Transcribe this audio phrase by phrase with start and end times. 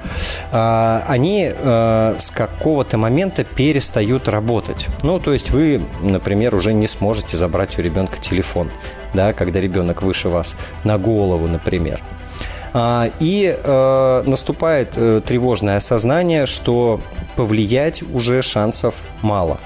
[0.51, 4.89] а, они а, с какого-то момента перестают работать.
[5.03, 8.71] Ну, то есть вы, например, уже не сможете забрать у ребенка телефон,
[9.13, 12.01] да, когда ребенок выше вас на голову, например.
[13.19, 17.01] И э, наступает э, тревожное осознание, что
[17.35, 19.59] повлиять уже шансов мало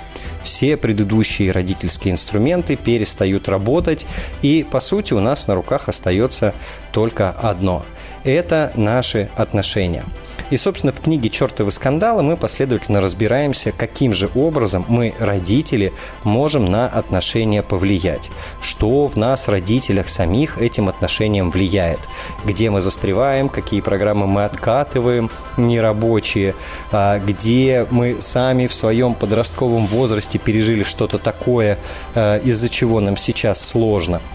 [0.42, 4.06] все предыдущие родительские инструменты перестают работать,
[4.42, 6.54] и, по сути, у нас на руках остается
[6.92, 7.84] только одно–
[8.24, 10.04] это наши отношения–
[10.52, 15.94] и, собственно, в книге «Чертовы скандалы» мы последовательно разбираемся, каким же образом мы, родители,
[16.24, 18.30] можем на отношения повлиять.
[18.60, 22.00] Что в нас, родителях самих, этим отношениям влияет.
[22.44, 26.54] Где мы застреваем, какие программы мы откатываем, нерабочие,
[26.90, 31.78] а, где мы сами в своем подростковом возрасте пережили что-то такое,
[32.14, 34.20] а, из-за чего нам сейчас сложно–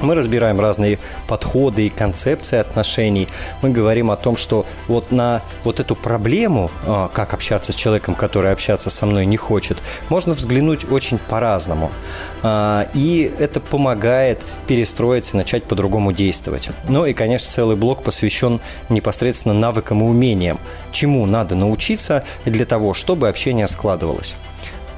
[0.00, 3.28] мы разбираем разные подходы и концепции отношений.
[3.62, 8.14] Мы говорим о том, что вот на вот эту проблему, а, как общаться с человеком,
[8.14, 9.78] который общаться со мной не хочет,
[10.08, 11.90] можно взглянуть очень по-разному.
[12.42, 16.70] А, и это помогает перестроиться, начать по-другому действовать.
[16.88, 20.58] Ну и, конечно, целый блок посвящен непосредственно навыкам и умениям.
[20.92, 24.36] Чему надо научиться для того, чтобы общение складывалось.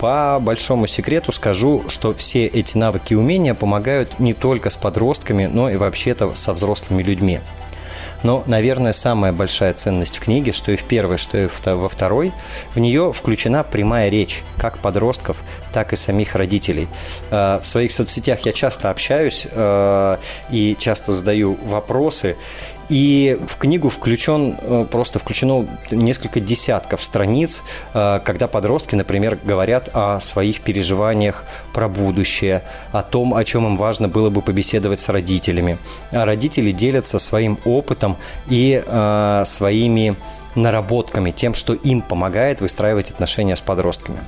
[0.00, 5.44] По большому секрету скажу, что все эти навыки и умения помогают не только с подростками,
[5.44, 7.40] но и вообще-то со взрослыми людьми.
[8.22, 12.32] Но, наверное, самая большая ценность в книге, что и в первой, что и во второй,
[12.74, 15.38] в нее включена прямая речь как подростков,
[15.72, 16.88] так и самих родителей.
[17.30, 20.16] Э, в своих соцсетях я часто общаюсь э,
[20.50, 22.36] и часто задаю вопросы,
[22.90, 27.62] и в книгу включен, э, просто включено несколько десятков страниц,
[27.94, 33.76] э, когда подростки, например, говорят о своих переживаниях про будущее, о том, о чем им
[33.76, 35.78] важно было бы побеседовать с родителями.
[36.10, 38.16] А родители делятся своим опытом
[38.48, 40.16] и э, своими
[40.56, 44.18] наработками, тем, что им помогает выстраивать отношения с подростками.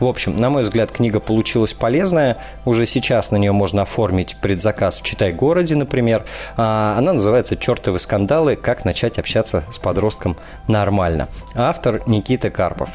[0.00, 2.38] В общем, на мой взгляд, книга получилась полезная.
[2.64, 6.24] Уже сейчас на нее можно оформить предзаказ в Читай-городе, например.
[6.56, 8.56] А, она называется «Чертовы скандалы.
[8.56, 10.36] Как начать общаться с подростком
[10.68, 11.28] нормально».
[11.54, 12.90] Автор Никита Карпов.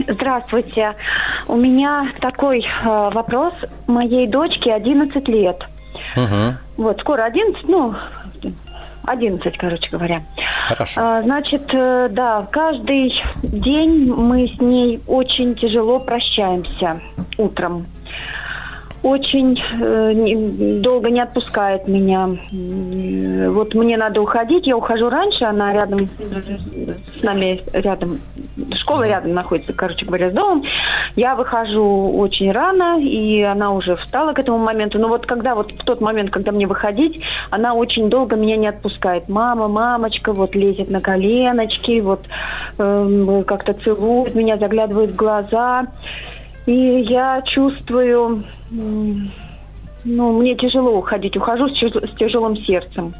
[0.07, 0.95] Здравствуйте.
[1.47, 3.53] У меня такой э, вопрос.
[3.87, 5.65] Моей дочке 11 лет.
[6.15, 6.57] Угу.
[6.77, 7.95] Вот, скоро 11, ну,
[9.05, 10.23] 11, короче говоря.
[10.67, 11.01] Хорошо.
[11.01, 13.13] А, значит, э, да, каждый
[13.43, 17.01] день мы с ней очень тяжело прощаемся
[17.37, 17.85] утром.
[19.03, 22.29] Очень э, долго не отпускает меня.
[23.49, 26.07] Вот мне надо уходить, я ухожу раньше, она рядом
[27.17, 28.19] с нами, рядом,
[28.73, 30.63] школа рядом находится, короче говоря, с домом.
[31.17, 34.99] Я выхожу очень рано, и она уже встала к этому моменту.
[34.99, 38.67] Но вот когда вот в тот момент, когда мне выходить, она очень долго меня не
[38.67, 39.27] отпускает.
[39.27, 42.21] Мама, мамочка, вот лезет на коленочки, вот
[42.77, 45.87] э, как-то целует меня, заглядывает в глаза.
[46.65, 48.43] И я чувствую,
[50.05, 51.73] ну, мне тяжело уходить, ухожу с,
[52.17, 53.13] тяжелым сердцем.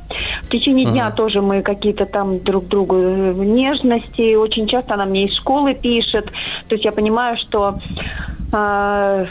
[0.44, 4.36] В течение дня тоже мы какие-то там друг другу э, нежности.
[4.36, 6.26] Очень часто она мне из школы пишет.
[6.68, 7.74] То есть я понимаю, что
[8.54, 9.26] э,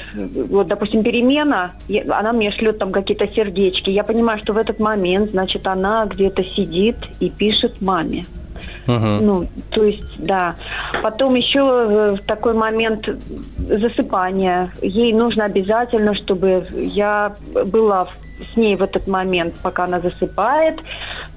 [0.50, 1.72] вот, допустим, перемена,
[2.08, 3.90] она мне шлет там какие-то сердечки.
[3.90, 8.24] Я понимаю, что в этот момент, значит, она где-то сидит и пишет маме.
[8.86, 9.20] Uh-huh.
[9.20, 10.56] Ну, то есть, да.
[11.02, 13.08] Потом еще э, такой момент
[13.58, 14.72] засыпания.
[14.82, 17.34] Ей нужно обязательно, чтобы я
[17.66, 18.21] была в
[18.52, 20.80] с ней в этот момент, пока она засыпает.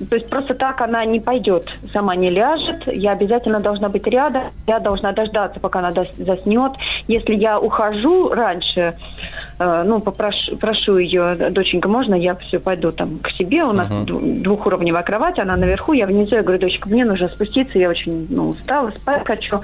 [0.10, 2.84] То есть просто так она не пойдет, сама не ляжет.
[2.88, 4.44] Я обязательно должна быть рядом.
[4.68, 6.74] Я должна дождаться, пока она заснет.
[7.07, 8.98] Если я ухожу раньше,
[9.60, 13.63] э, ну, попрошу прошу ее, доченька, можно я все пойду там к себе?
[13.63, 14.42] У нас uh-huh.
[14.42, 16.36] двухуровневая кровать, она наверху, я внизу.
[16.36, 19.62] Я говорю, дочка, мне нужно спуститься, я очень ну, устала, спать хочу.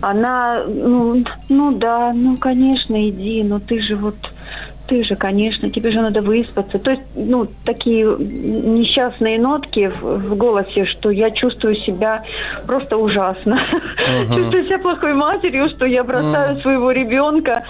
[0.00, 4.16] Она, ну, ну да, ну, конечно, иди, но ты же вот
[4.92, 6.78] ты же, конечно, тебе же надо выспаться.
[6.78, 12.24] То есть, ну, такие несчастные нотки в, в голосе, что я чувствую себя
[12.66, 13.54] просто ужасно.
[13.54, 14.36] Uh-huh.
[14.36, 16.60] Чувствую себя плохой матерью, что я бросаю uh-huh.
[16.60, 17.64] своего ребенка.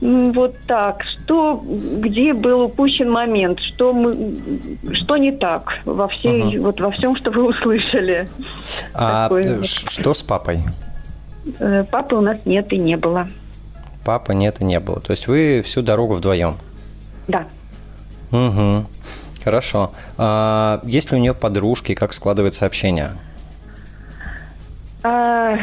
[0.00, 1.04] Вот так.
[1.04, 3.60] Что, где был упущен момент?
[3.60, 4.34] Что мы,
[4.92, 6.60] что не так во всей, uh-huh.
[6.62, 8.28] вот во всем, что вы услышали?
[8.92, 10.58] А Такое что с папой?
[11.60, 13.28] Э, папы у нас нет и не было
[14.04, 15.00] папы нет и не было.
[15.00, 16.56] То есть вы всю дорогу вдвоем?
[17.28, 17.46] Да.
[18.32, 18.86] Угу.
[19.44, 19.92] Хорошо.
[20.18, 21.94] А есть ли у нее подружки?
[21.94, 23.10] Как складывается общение?
[25.02, 25.56] А,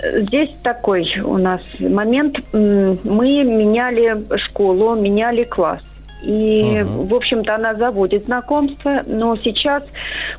[0.00, 2.38] здесь такой у нас момент.
[2.52, 5.82] Мы меняли школу, меняли класс.
[6.22, 7.04] И, угу.
[7.04, 9.82] в общем-то, она заводит знакомство, но сейчас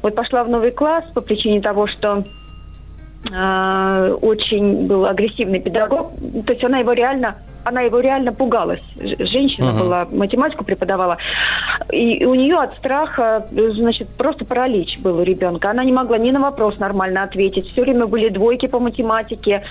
[0.01, 2.23] вот пошла в новый класс по причине того, что
[3.31, 6.12] очень был агрессивный педагог.
[6.45, 8.81] То есть она его реально она его реально пугалась.
[8.95, 9.79] Женщина uh-huh.
[9.79, 11.17] была, математику преподавала.
[11.91, 15.71] И у нее от страха, значит, просто паралич был у ребенка.
[15.71, 17.67] Она не могла ни на вопрос нормально ответить.
[17.71, 19.63] Все время были двойки по математике.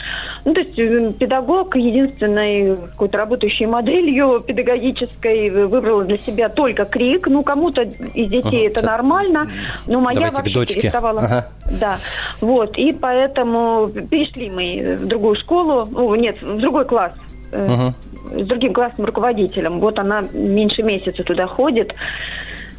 [0.45, 0.75] Ну, то есть
[1.19, 7.29] педагог единственной какой-то работающей моделью педагогической выбрала для себя только крик.
[7.29, 8.71] Ну, кому-то из детей uh-huh.
[8.71, 8.91] это Сейчас.
[8.91, 9.47] нормально,
[9.87, 11.21] но моя Давайте вообще переставала.
[11.21, 11.49] Ага.
[11.81, 11.99] Да,
[12.41, 12.77] вот.
[12.77, 17.13] И поэтому перешли мы в другую школу, ну, нет, в другой класс
[17.55, 19.81] с другим классным руководителем.
[19.81, 21.95] Вот она меньше месяца туда ходит.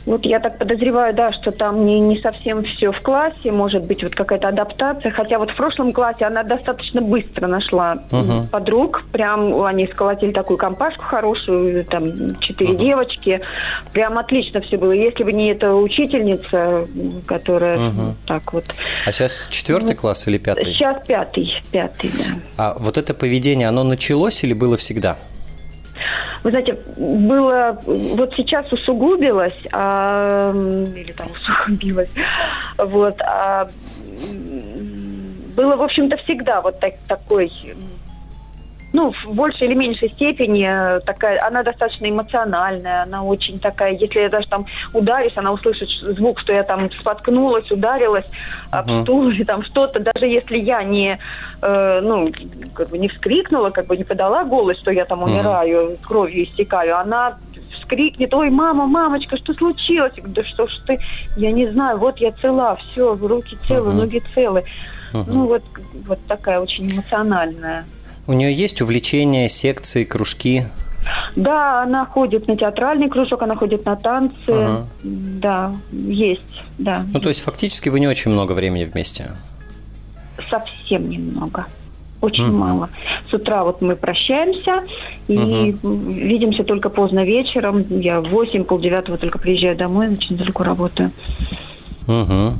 [0.05, 4.03] Вот я так подозреваю, да, что там не, не совсем все в классе, может быть,
[4.03, 5.11] вот какая-то адаптация.
[5.11, 8.47] Хотя вот в прошлом классе она достаточно быстро нашла uh-huh.
[8.49, 9.03] подруг.
[9.11, 12.79] Прям они сколотили такую компашку хорошую, там четыре uh-huh.
[12.79, 13.41] девочки.
[13.93, 14.91] Прям отлично все было.
[14.91, 16.85] Если бы не эта учительница,
[17.25, 18.13] которая uh-huh.
[18.27, 18.65] так вот.
[19.05, 19.99] А сейчас четвертый вот.
[20.01, 20.65] класс или пятый?
[20.65, 22.35] Сейчас пятый, пятый, да.
[22.57, 25.17] А вот это поведение, оно началось или было всегда?
[26.43, 30.53] Вы знаете, было вот сейчас усугубилось, а,
[30.95, 32.09] или там усугубилось,
[32.77, 33.67] вот, а,
[35.55, 37.51] было, в общем-то, всегда вот так, такой
[38.95, 44.21] ну, в большей или меньшей степени э, такая, она достаточно эмоциональная, она очень такая, если
[44.21, 48.25] я даже там ударюсь, она услышит звук, что я там споткнулась, ударилась
[48.71, 49.03] об uh-huh.
[49.03, 51.19] стул или там что-то, даже если я не,
[51.61, 52.31] э, ну,
[52.73, 55.99] как бы не вскрикнула, как бы не подала голос, что я там умираю, uh-huh.
[56.01, 57.37] кровью истекаю, она
[57.71, 60.13] вскрикнет, ой, мама, мамочка, что случилось?
[60.25, 60.99] Да что ж ты,
[61.35, 63.95] я не знаю, вот я цела, все, руки целы, uh-huh.
[63.95, 64.63] ноги целы.
[65.11, 65.23] Uh-huh.
[65.27, 65.63] Ну, вот,
[66.07, 67.85] вот такая очень эмоциональная.
[68.27, 70.63] У нее есть увлечения, секции, кружки?
[71.35, 74.35] Да, она ходит на театральный кружок, она ходит на танцы.
[74.47, 74.87] Ага.
[75.03, 77.05] Да, есть, да.
[77.13, 79.31] Ну, то есть фактически вы не очень много времени вместе?
[80.49, 81.67] Совсем немного.
[82.21, 82.57] Очень угу.
[82.57, 82.89] мало.
[83.29, 84.83] С утра вот мы прощаемся
[85.27, 85.95] и угу.
[86.09, 87.85] видимся только поздно вечером.
[87.89, 91.11] Я в 8, полдевятого только приезжаю домой, очень далеко работаю.
[92.07, 92.53] Угу.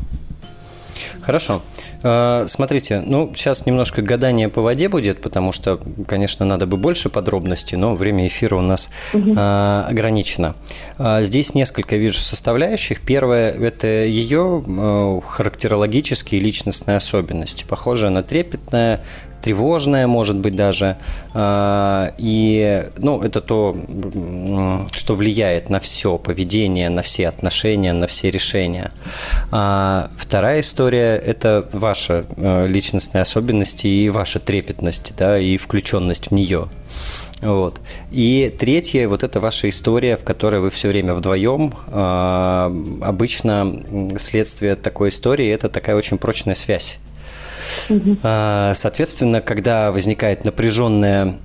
[1.21, 1.61] Хорошо.
[2.05, 7.09] Э, смотрите, ну, сейчас немножко гадание по воде будет, потому что, конечно, надо бы больше
[7.09, 9.31] подробностей, но время эфира у нас угу.
[9.31, 10.55] ограничено.
[10.99, 13.01] Э, здесь несколько вижу составляющих.
[13.01, 17.65] Первое– это ее характерологические личностные особенности.
[17.67, 19.01] Похоже на трепетная,
[19.45, 20.97] тревожное, может быть, даже.
[21.35, 23.75] А, и, ну, это то,
[24.91, 28.91] что влияет на все поведение, на все отношения, на все решения.
[29.51, 36.31] А вторая история– это ваша э, личностные особенности и ваша трепетность, да, и включенность в
[36.31, 36.67] нее.
[37.41, 37.79] Вот.
[38.09, 41.71] И третье, вот это ваша история, в которой вы все время вдвоем.
[41.87, 43.79] А, обычно
[44.17, 46.99] следствие такой истории– это такая очень прочная связь
[48.23, 51.35] а, соответственно, когда возникает напряженная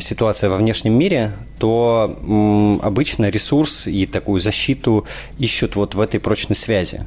[0.00, 5.06] ситуация во внешнем мире, то обычно ресурс и такую защиту
[5.38, 7.06] ищут вот в этой прочной связи.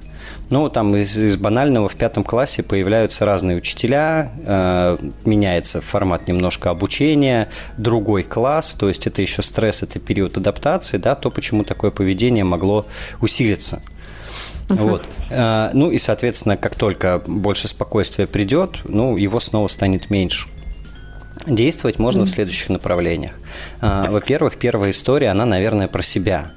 [0.49, 6.71] Ну, там из, из банального в пятом классе появляются разные учителя, э, меняется формат немножко
[6.71, 11.91] обучения, другой класс, то есть это еще стресс, это период адаптации, да, то, почему такое
[11.91, 12.87] поведение могло
[13.21, 13.81] усилиться.
[14.67, 14.89] Uh-huh.
[14.89, 15.05] Вот.
[15.31, 20.47] А, ну и, соответственно, как только больше спокойствия придет, ну, его снова станет меньше.
[21.47, 22.25] Действовать можно mm-hmm.
[22.25, 23.39] в следующих направлениях.
[23.81, 26.51] А, во-первых, первая история, она, наверное, про себя.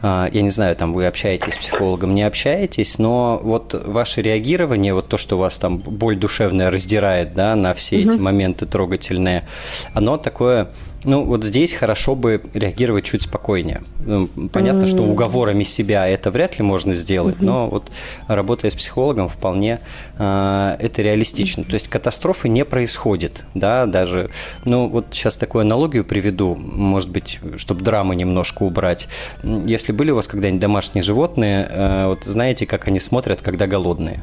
[0.00, 4.94] А, я не знаю, там вы общаетесь с психологом, не общаетесь, но вот ваше реагирование,
[4.94, 8.08] вот то, что у вас там боль душевная раздирает, да, на все mm-hmm.
[8.08, 9.48] эти моменты трогательные,
[9.92, 10.70] оно такое
[11.04, 13.82] ну, вот здесь хорошо бы реагировать чуть спокойнее.
[14.04, 14.86] Ну, понятно, mm-hmm.
[14.86, 17.44] что уговорами себя это вряд ли можно сделать, mm-hmm.
[17.44, 17.90] но вот
[18.26, 19.80] работая с психологом вполне
[20.18, 21.62] э, это реалистично.
[21.62, 21.70] Mm-hmm.
[21.70, 24.30] То есть катастрофы не происходит, да, даже,
[24.64, 29.08] ну, вот сейчас такую аналогию приведу, может быть, чтобы драмы немножко убрать.
[29.42, 34.20] Если были у вас когда-нибудь домашние животные, э, вот знаете, как они смотрят, когда голодные?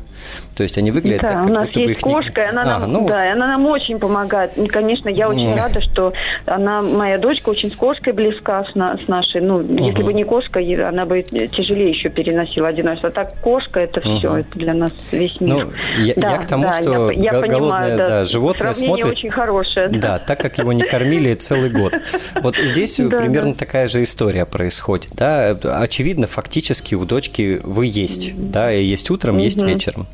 [0.58, 2.50] То есть они выглядят да, так, как у нас будто есть бы их кошка, не...
[2.50, 4.58] она, а, нам, ну, да, она нам очень помогает.
[4.58, 5.56] И, конечно, я очень mm.
[5.56, 6.14] рада, что
[6.46, 9.42] она она, моя дочка очень с кошкой близка с, на, с нашей.
[9.42, 9.86] Ну, угу.
[9.86, 13.10] если бы не кошка, она бы тяжелее еще переносила одиночество.
[13.10, 14.18] А так кошка это угу.
[14.18, 15.66] все, это для нас весь мир.
[15.66, 15.72] Ну,
[16.04, 19.06] я, да, я к тому, да, что я, я голодное понимаю, да, да, животное смотрит...
[19.06, 19.90] очень хорошее.
[19.90, 20.00] Да.
[20.00, 21.94] да, так как его не кормили целый год.
[22.42, 25.12] Вот здесь примерно такая же история происходит.
[25.14, 25.58] Да?
[25.64, 28.34] Очевидно, фактически у дочки вы есть.
[28.36, 30.08] Да, и есть утром, есть вечером.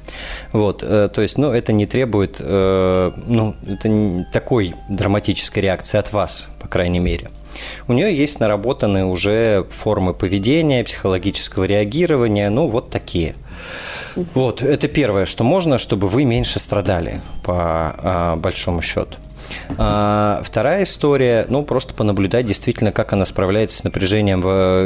[0.51, 6.11] Вот, э, то есть, ну, это не требует, э, ну, это такой драматической реакции от
[6.11, 7.29] вас по крайней мере.
[7.87, 13.35] У нее есть наработанные уже формы поведения, психологического реагирования, ну вот такие.
[14.33, 19.17] Вот, это первое, что можно, чтобы вы меньше страдали, по а, большому счету.
[19.77, 24.41] А, вторая история, ну, просто понаблюдать действительно, как она справляется с напряжением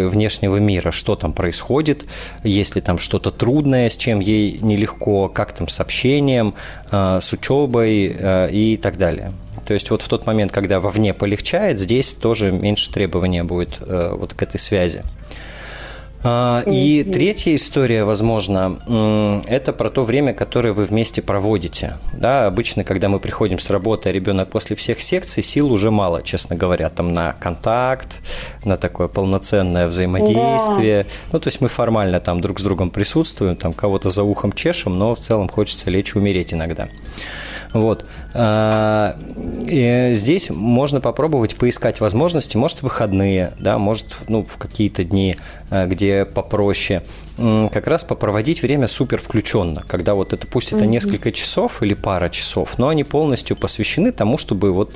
[0.09, 2.05] внешнего мира, что там происходит,
[2.43, 6.55] есть ли там что-то трудное, с чем ей нелегко, как там с общением,
[6.91, 9.31] а, с учебой а, и так далее.
[9.65, 14.15] То есть вот в тот момент, когда вовне полегчает, здесь тоже меньше требования будет э,
[14.15, 15.03] вот к этой связи.
[16.27, 18.79] А, и третья история, возможно,
[19.47, 21.97] это про то время, которое вы вместе проводите.
[22.13, 26.23] Да, обычно, когда мы приходим с работы, а ребенок после всех секций, сил уже мало,
[26.23, 28.21] честно говоря, там на контакт,
[28.63, 31.03] на такое полноценное взаимодействие.
[31.03, 31.09] Да.
[31.33, 34.97] Ну, то есть мы формально там друг с другом присутствуем, там кого-то за ухом чешем,
[34.97, 36.87] но в целом хочется лечь и умереть иногда.
[37.75, 38.05] Вот.
[38.33, 39.17] А,
[39.67, 45.35] и здесь можно попробовать поискать возможности, может, выходные, да, может, ну, в какие-то дни,
[45.69, 47.03] а, где попроще,
[47.37, 52.29] как раз попроводить время супер включенно, когда вот это, пусть это несколько часов или пара
[52.29, 54.93] часов, но они полностью посвящены тому, чтобы вот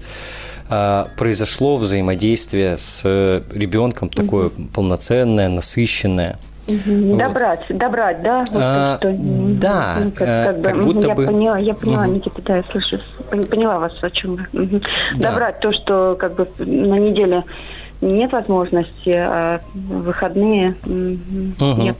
[0.70, 6.40] а, произошло взаимодействие с ребенком такое полноценное, насыщенное.
[6.70, 7.18] Вот.
[7.18, 8.40] Добрать, добрать, да?
[8.52, 11.26] Вот а, что, да, ну, как, э, как, как будто я бы...
[11.26, 12.12] Поняла, я поняла, угу.
[12.14, 13.00] Никита, да, я слышу,
[13.30, 14.64] поняла вас, о чем вы.
[14.64, 14.82] Угу.
[15.18, 15.30] Да.
[15.30, 17.44] Добрать то, что как бы на неделе
[18.02, 21.82] нет возможности, а выходные угу.
[21.82, 21.98] нет.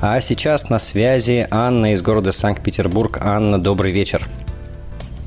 [0.00, 3.20] А сейчас на связи Анна из города Санкт-Петербург.
[3.22, 4.26] Анна, добрый вечер.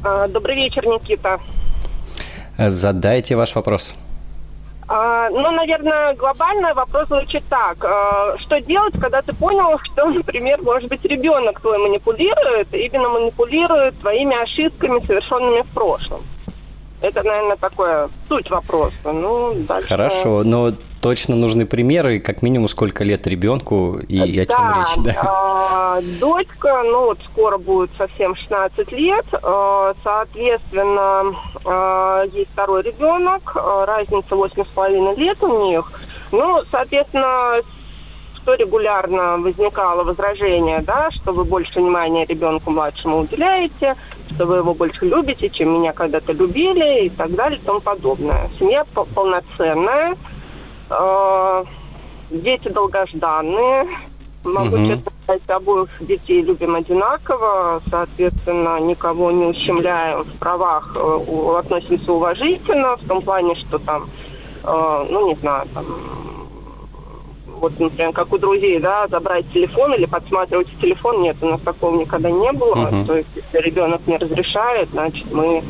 [0.03, 1.39] А, добрый вечер, Никита.
[2.57, 3.95] Задайте ваш вопрос.
[3.95, 4.04] А,
[4.87, 7.83] ну, наверное, глобально вопрос звучит так.
[7.83, 13.99] А, что делать, когда ты понял, что, например, может быть, ребенок твой манипулирует, именно манипулирует
[13.99, 16.21] твоими ошибками, совершенными в прошлом?
[17.01, 18.95] Это, наверное, такое суть вопроса.
[19.11, 19.87] Ну, дальше...
[19.87, 20.71] Хорошо, но
[21.05, 25.13] точно нужны примеры, как минимум сколько лет ребенку и о чем речь.
[25.13, 32.81] Да, а, дочка, ну вот скоро будет совсем 16 лет, а, соответственно, а, есть второй
[32.81, 35.91] ребенок, разница 8,5 лет у них.
[36.31, 37.61] Ну, соответственно,
[38.37, 43.95] что регулярно возникало возражение, да, что вы больше внимания ребенку младшему уделяете,
[44.33, 48.49] что вы его больше любите, чем меня когда-то любили и так далее и тому подобное.
[48.57, 50.15] Семья полноценная,
[52.29, 53.87] дети долгожданные.
[54.43, 54.85] Могу угу.
[54.85, 62.95] честно сказать, обоих детей любим одинаково, соответственно, никого не ущемляем в правах, э, относимся уважительно,
[62.95, 64.07] в том плане, что там,
[64.63, 65.85] э, ну, не знаю, там,
[67.47, 71.99] вот, например, как у друзей, да, забрать телефон или подсматривать телефон, нет, у нас такого
[71.99, 72.75] никогда не было.
[72.75, 73.05] Uh-huh.
[73.07, 75.63] То есть, если ребенок не разрешает, значит, мы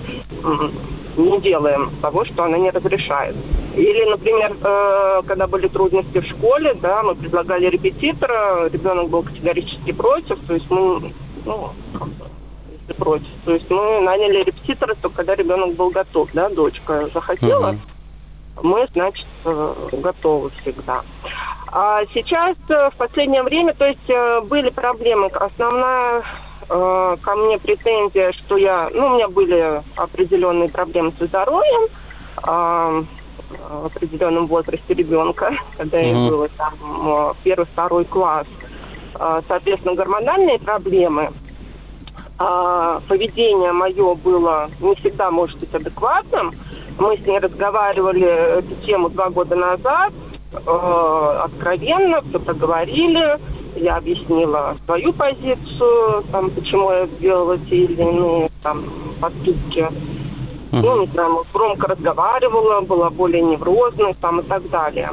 [1.17, 3.35] не делаем того, что она не разрешает.
[3.75, 9.91] Или, например, э, когда были трудности в школе, да, мы предлагали репетитора, ребенок был категорически
[9.91, 11.13] против, то есть мы,
[11.45, 11.71] ну,
[12.97, 18.61] против, то есть мы наняли репетитора только когда ребенок был готов, да, дочка захотела, uh-huh.
[18.63, 21.01] мы, значит, э, готовы всегда.
[21.71, 25.27] А сейчас, э, в последнее время, то есть были проблемы.
[25.27, 26.23] Основная
[26.67, 31.89] ко мне претензия, что я, ну, у меня были определенные проблемы со здоровьем,
[33.69, 36.23] в определенном возрасте ребенка, когда mm-hmm.
[36.23, 38.47] ей было там э, первый, второй класс.
[39.13, 41.31] А, соответственно, гормональные проблемы,
[42.37, 46.53] а, поведение мое было не всегда может быть адекватным.
[46.99, 48.27] Мы с ней разговаривали
[48.59, 50.13] эту тему два года назад,
[50.53, 53.39] э, откровенно, все проговорили.
[53.75, 58.83] Я объяснила свою позицию, там, почему я сделала те или иные там,
[59.19, 59.87] поступки.
[60.71, 65.09] Ну, не знаю, громко разговаривала, была более неврозной там и так далее.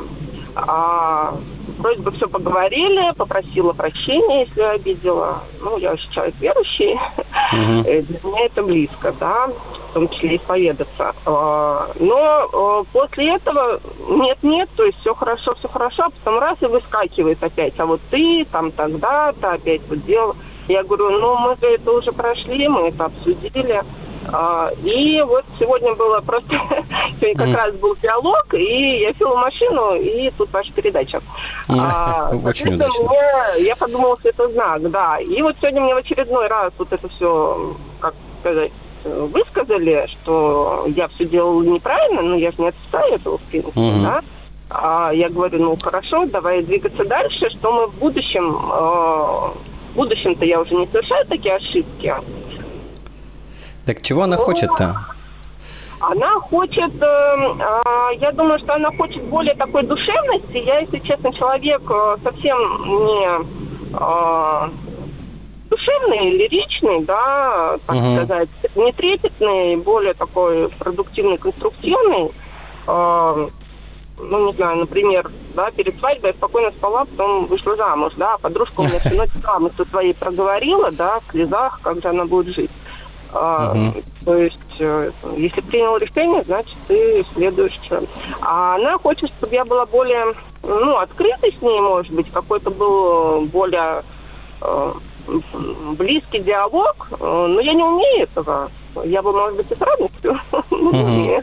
[0.54, 1.34] А,
[1.82, 5.40] вроде бы все поговорили, попросила прощения, если обидела.
[5.60, 8.02] Ну, я вообще человек верующий, uh-huh.
[8.02, 11.14] для меня это близко, да, в том числе исповедаться.
[11.26, 16.56] А, но а, после этого нет-нет, то есть все хорошо, все хорошо, а потом раз
[16.62, 20.36] и выскакивает опять, а вот ты там тогда-то опять вот делал.
[20.68, 23.82] Я говорю, ну мы это уже прошли, мы это обсудили.
[24.28, 26.48] А, и вот сегодня было просто,
[27.20, 31.20] сегодня как раз был диалог, и я села в машину, и тут ваша передача.
[31.68, 33.04] А, Очень удачно.
[33.04, 35.18] Мне, я подумала, что это знак, да.
[35.18, 38.72] И вот сегодня мне в очередной раз вот это все, как сказать,
[39.04, 44.02] высказали, что я все делала неправильно, но я же не отстаивала, в принципе, угу.
[44.02, 44.22] да.
[44.70, 49.50] А я говорю, ну хорошо, давай двигаться дальше, что мы в будущем, э,
[49.92, 52.14] в будущем-то я уже не совершаю такие ошибки,
[53.86, 54.96] так чего она хочет-то?
[56.00, 60.56] Она хочет, э, э, я думаю, что она хочет более такой душевности.
[60.56, 63.28] Я, если честно, человек э, совсем не
[63.94, 64.68] э,
[65.70, 68.16] душевный, лиричный, да, так uh-huh.
[68.16, 72.32] сказать, не трепетный, более такой продуктивный, конструктивный.
[72.88, 73.48] Э,
[74.18, 78.80] ну, не знаю, например, да, перед свадьбой я спокойно спала, потом вышла замуж, да, подружка
[78.80, 82.70] у меня всю ночь грамоту своей проговорила, да, в слезах, как же она будет жить.
[83.32, 84.04] Uh-huh.
[84.24, 87.80] То есть, э, если принял решение, значит, ты следуешь.
[88.42, 93.46] А она хочет, чтобы я была более, ну, открытой с ней, может быть, какой-то был
[93.46, 94.02] более,
[94.60, 94.92] э,
[95.96, 98.70] близкий диалог, э, но я не умею этого.
[99.04, 100.38] Я бы, может быть, и с радостью,
[100.70, 101.40] но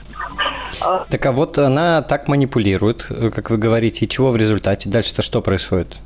[0.82, 1.06] а.
[1.10, 4.90] Так а вот она так манипулирует, как вы говорите, и чего в результате?
[4.90, 6.00] Дальше-то что происходит?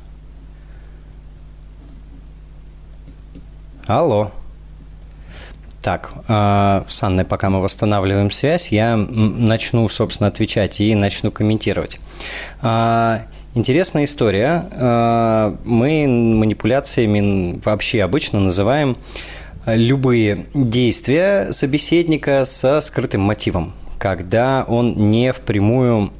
[3.86, 4.30] Алло.
[5.84, 12.00] Так, э, с Анной, пока мы восстанавливаем связь, я начну, собственно, отвечать и начну комментировать.
[12.62, 13.18] Э,
[13.54, 14.64] интересная история.
[14.72, 18.96] Э, мы манипуляциями вообще обычно называем
[19.66, 26.10] любые действия собеседника со скрытым мотивом, когда он не впрямую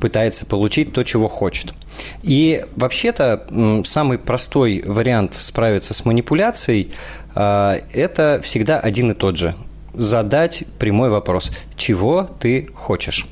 [0.00, 1.74] пытается получить то, чего хочет.
[2.22, 6.94] И вообще-то самый простой вариант справиться с манипуляцией а,–
[7.38, 9.54] это всегда один и тот же.
[9.94, 13.26] Задать прямой вопрос «Чего ты хочешь?».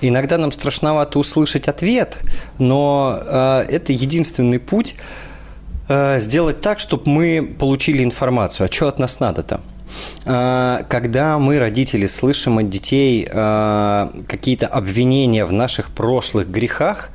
[0.00, 2.18] Иногда нам страшновато услышать ответ,
[2.58, 4.94] но э, это единственный путь
[5.88, 8.68] э, сделать так, чтобы мы получили информацию.
[8.68, 9.60] А что от нас надо-то?
[10.24, 17.10] А, когда мы, родители, слышим от детей а, какие-то обвинения в наших прошлых грехах,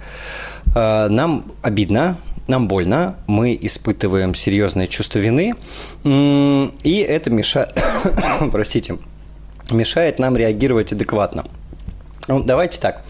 [0.75, 2.17] а, нам обидно,
[2.47, 5.55] нам больно, мы испытываем серьезное чувство вины,
[6.03, 7.77] и это мешает,
[8.51, 8.97] простите,
[9.71, 11.45] мешает нам реагировать адекватно.
[12.27, 13.03] Ну, давайте так.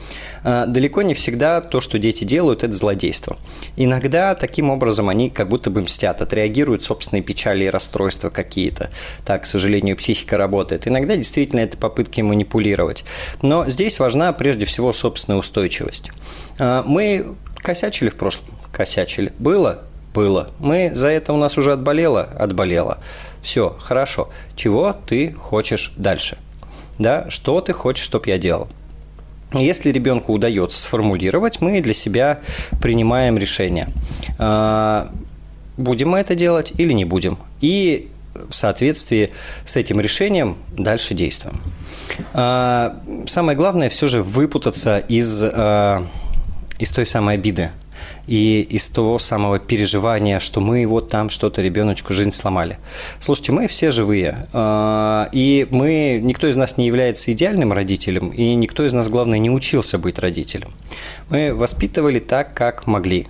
[0.44, 3.38] А, далеко не всегда то, что дети делают, это злодейство.
[3.76, 8.90] Иногда таким образом они как будто бы мстят, отреагируют собственные печали и расстройства какие-то.
[9.24, 10.88] Так, к сожалению, психика работает.
[10.88, 13.06] Иногда действительно это попытки манипулировать.
[13.42, 16.12] Но здесь важна прежде всего собственная устойчивость.
[16.58, 18.46] А, мы косячили в прошлом?
[18.74, 19.32] Косячили.
[19.40, 19.84] Было?
[20.14, 20.50] Было.
[20.60, 22.28] Мы за это у нас уже отболело?
[22.38, 22.98] Отболело.
[23.42, 24.30] Все, хорошо.
[24.56, 26.38] Чего ты хочешь дальше?
[27.00, 28.68] Да, что ты хочешь, чтобы я делал?
[29.54, 32.40] Если ребенку удается сформулировать, мы для себя
[32.82, 33.88] принимаем решение,
[34.40, 35.12] а,
[35.78, 37.38] будем мы это делать или не будем.
[37.62, 39.32] И в соответствии
[39.64, 41.56] с этим решением дальше действуем.
[42.34, 46.04] А, самое главное все же выпутаться из, а,
[46.80, 47.70] из той самой обиды,
[48.28, 52.78] и из того самого переживания, что мы вот там что-то ребеночку жизнь сломали.
[53.20, 58.56] Слушайте, мы все живые, а, и мы, никто из нас не является идеальным родителем, и
[58.56, 60.70] никто из нас, главное, не учился быть родителем.
[61.30, 63.28] Мы воспитывали так, как могли.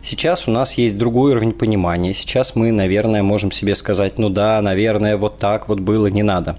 [0.00, 2.12] Сейчас у нас есть другой уровень понимания.
[2.12, 6.58] Сейчас мы, наверное, можем себе сказать, ну да, наверное, вот так вот было, не надо.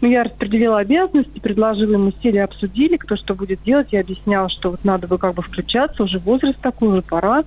[0.00, 3.88] Ну, я распределила обязанности, предложила ему, сели, обсудили, кто что будет делать.
[3.90, 7.44] Я объясняла, что вот надо бы как бы включаться, уже возраст такой, уже пора.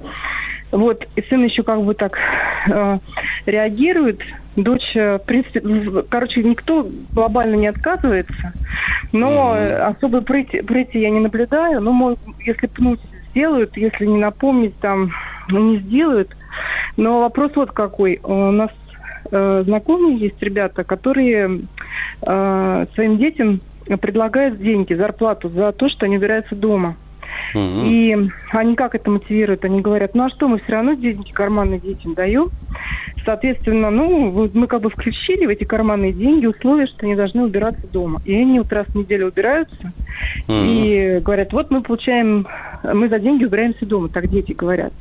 [0.71, 2.17] Вот, и сын еще как бы так
[2.67, 2.99] э,
[3.45, 4.21] реагирует.
[4.55, 5.61] Дочь, э, в принципе,
[6.09, 8.53] короче, никто глобально не отказывается,
[9.11, 9.95] но mm-hmm.
[9.95, 11.81] особо прыти, прыти я не наблюдаю.
[11.81, 15.11] Но, мой, если пнуть, сделают, если не напомнить, там,
[15.49, 16.35] не сделают.
[16.97, 18.19] Но вопрос вот какой.
[18.23, 18.71] У нас
[19.31, 21.61] э, знакомые есть ребята, которые
[22.21, 23.61] э, своим детям
[23.99, 26.95] предлагают деньги, зарплату за то, что они убираются дома.
[27.53, 27.87] Mm-hmm.
[27.87, 29.63] И они как это мотивируют?
[29.65, 32.49] Они говорят, ну а что, мы все равно деньги карманные детям даем.
[33.23, 37.85] Соответственно, ну, мы как бы включили в эти карманные деньги условия, что они должны убираться
[37.87, 38.19] дома.
[38.25, 39.91] И они вот раз в неделю убираются
[40.47, 41.17] mm-hmm.
[41.17, 42.47] и говорят, вот мы получаем,
[42.83, 44.93] мы за деньги убираемся дома, так дети говорят.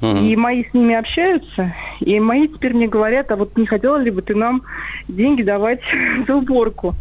[0.00, 0.28] Mm-hmm.
[0.28, 4.10] И мои с ними общаются, и мои теперь мне говорят, а вот не хотела ли
[4.10, 4.62] бы ты нам
[5.08, 5.80] деньги давать
[6.26, 6.94] за уборку?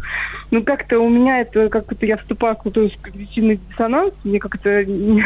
[0.51, 5.23] Ну, как-то у меня это, как-то я вступаю в какой-то когнитивный диссонанс, мне как-то не,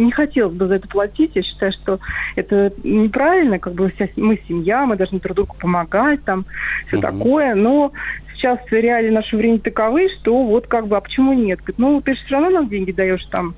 [0.00, 1.32] не хотелось бы за это платить.
[1.34, 2.00] Я считаю, что
[2.36, 6.44] это неправильно, как бы вся, мы семья, мы должны друг другу помогать, там,
[6.88, 7.02] все угу.
[7.02, 7.54] такое.
[7.54, 7.92] Но
[8.34, 11.60] сейчас реалии нашего времени таковы, что вот как бы, а почему нет?
[11.60, 13.54] Говорит, ну, ты же все равно нам деньги даешь там.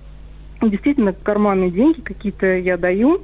[0.61, 3.23] Действительно, карманные деньги какие-то я даю.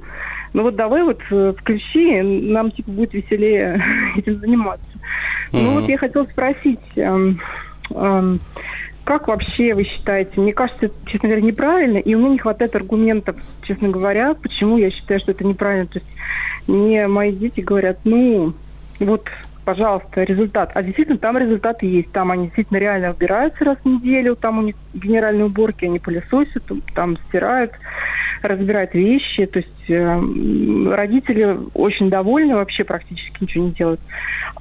[0.53, 3.81] Ну вот давай вот э, включи, нам типа будет веселее
[4.17, 4.89] этим заниматься.
[5.51, 7.39] Ну вот я хотела спросить, эм,
[7.91, 8.39] эм,
[9.09, 10.39] как вообще вы считаете?
[10.39, 14.91] Мне кажется, честно говоря, неправильно, и у меня не хватает аргументов, честно говоря, почему я
[14.91, 15.87] считаю, что это неправильно.
[15.87, 16.11] То есть
[16.67, 18.53] мне мои дети говорят, ну,
[18.99, 19.27] вот,
[19.69, 20.71] пожалуйста, результат.
[20.73, 22.11] А действительно, там результаты есть.
[22.11, 26.63] Там они действительно реально убираются раз в неделю, там у них генеральные уборки, они пылесосят,
[26.95, 27.73] там стирают
[28.41, 29.45] разбирать вещи.
[29.45, 33.99] То есть э, родители очень довольны, вообще практически ничего не делают.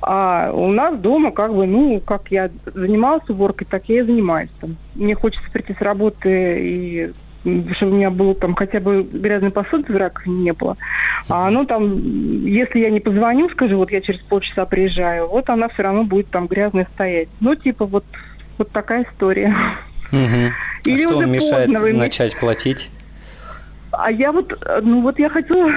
[0.02, 4.50] А у нас дома как бы, ну, как я занималась уборкой, так я и занимаюсь.
[4.60, 4.76] Там.
[4.94, 9.92] Мне хочется прийти с работы и чтобы у меня было там хотя бы грязной посуды
[9.92, 10.76] в раковине не было.
[11.28, 11.94] А оно там,
[12.44, 16.28] если я не позвоню, скажу, вот я через полчаса приезжаю, вот она все равно будет
[16.28, 17.28] там грязная стоять.
[17.40, 18.04] Ну, типа вот,
[18.58, 19.54] вот такая история.
[20.12, 20.20] Угу.
[20.20, 22.90] А Или что вам мешает поздно, начать платить?
[24.00, 25.72] А я вот, ну вот я хотела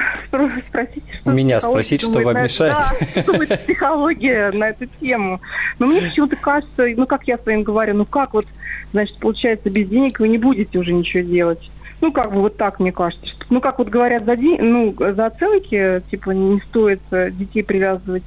[0.67, 2.75] спросить, что Меня спросить, что вам мешает?
[2.75, 5.41] Да, что психология на эту тему.
[5.79, 8.45] Но мне почему-то кажется, ну как я своим говорю, ну как вот,
[8.91, 11.71] значит, получается, без денег вы не будете уже ничего делать.
[11.99, 13.27] Ну, как бы вот так, мне кажется.
[13.27, 17.63] Что, ну, как вот говорят, за, день, ну, за оценки, типа, не стоит э, детей
[17.63, 18.23] привязывать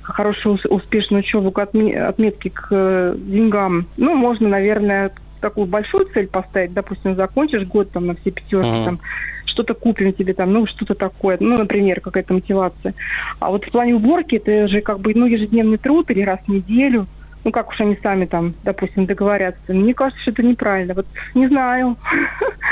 [0.00, 3.86] к хорошей, успешной учебу, к отметке к э, деньгам.
[3.98, 8.84] Ну, можно, наверное, такую большую цель поставить, допустим, закончишь год там на все пятерки, uh-huh.
[8.84, 8.98] там
[9.44, 12.94] что-то купим тебе там, ну, что-то такое, ну, например, какая-то мотивация.
[13.40, 16.48] А вот в плане уборки это же как бы, ну, ежедневный труд или раз в
[16.48, 17.06] неделю,
[17.44, 19.72] ну, как уж они сами там, допустим, договорятся.
[19.72, 20.94] Мне кажется, что это неправильно.
[20.94, 21.96] Вот не знаю,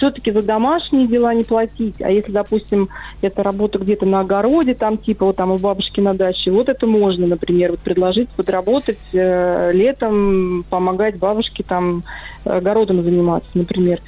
[0.00, 2.00] все-таки за домашние дела не платить.
[2.00, 2.88] А если, допустим,
[3.20, 6.86] это работа где-то на огороде, там типа вот там у бабушки на даче, вот это
[6.86, 12.02] можно, например, вот предложить подработать э, летом, помогать бабушке там
[12.44, 14.00] огородом заниматься, например.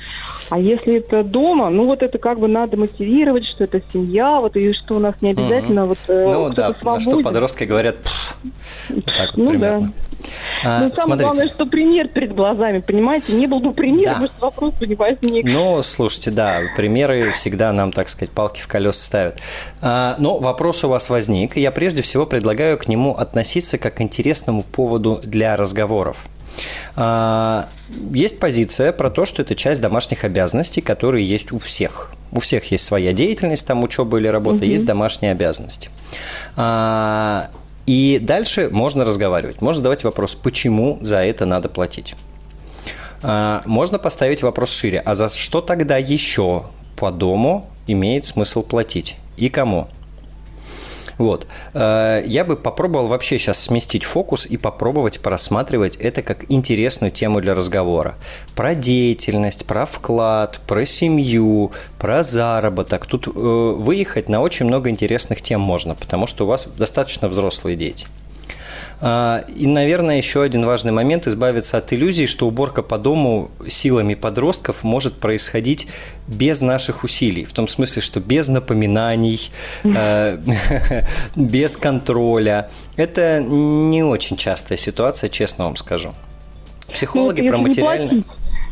[0.49, 4.57] А если это дома, ну вот это как бы надо мотивировать, что это семья, вот
[4.57, 5.89] и что у нас не обязательно угу.
[5.91, 6.95] вот э, Ну да, свободен.
[6.95, 7.97] на что подростки говорят,
[9.05, 9.81] так ну, примерно.
[9.83, 10.12] Да.
[10.65, 11.25] А, ну, самое смотрите.
[11.25, 13.35] главное, что пример перед глазами, понимаете?
[13.35, 14.19] Не был бы пример, да.
[14.19, 15.45] может, вопрос бы не возник.
[15.45, 19.41] Ну, слушайте, да, примеры всегда нам, так сказать, палки в колеса ставят.
[19.81, 23.97] А, но вопрос у вас возник, и я прежде всего предлагаю к нему относиться как
[23.97, 26.25] к интересному поводу для разговоров.
[26.97, 27.69] А,
[28.13, 32.11] есть позиция про то, что это часть домашних обязанностей, которые есть у всех.
[32.31, 34.65] У всех есть своя деятельность, там учеба или работа, угу.
[34.65, 35.91] есть домашние обязанности.
[37.87, 39.61] И дальше можно разговаривать.
[39.61, 42.15] Можно задавать вопрос, почему за это надо платить.
[43.23, 46.65] А, можно поставить вопрос шире, а за что тогда еще
[46.97, 49.17] по дому имеет смысл платить?
[49.37, 49.89] И кому?
[51.19, 51.47] Вот.
[51.75, 57.41] Э, я бы попробовал вообще сейчас сместить фокус и попробовать просматривать это как интересную тему
[57.41, 58.15] для разговора.
[58.55, 63.07] Про деятельность, про вклад, про семью, про заработок.
[63.07, 67.77] Тут э, выехать на очень много интересных тем можно, потому что у вас достаточно взрослые
[67.77, 68.07] дети.
[69.05, 74.15] А, и, наверное, еще один важный момент– избавиться от иллюзий, что уборка по дому силами
[74.15, 75.89] подростков может происходить
[76.29, 77.45] без наших усилий.
[77.45, 79.51] В том смысле, что без напоминаний,
[79.83, 80.39] э,
[81.37, 82.71] без контроля.
[82.95, 86.15] Это не очень частая ситуация, честно вам скажу.
[86.93, 88.23] Психологи ну, про материальное...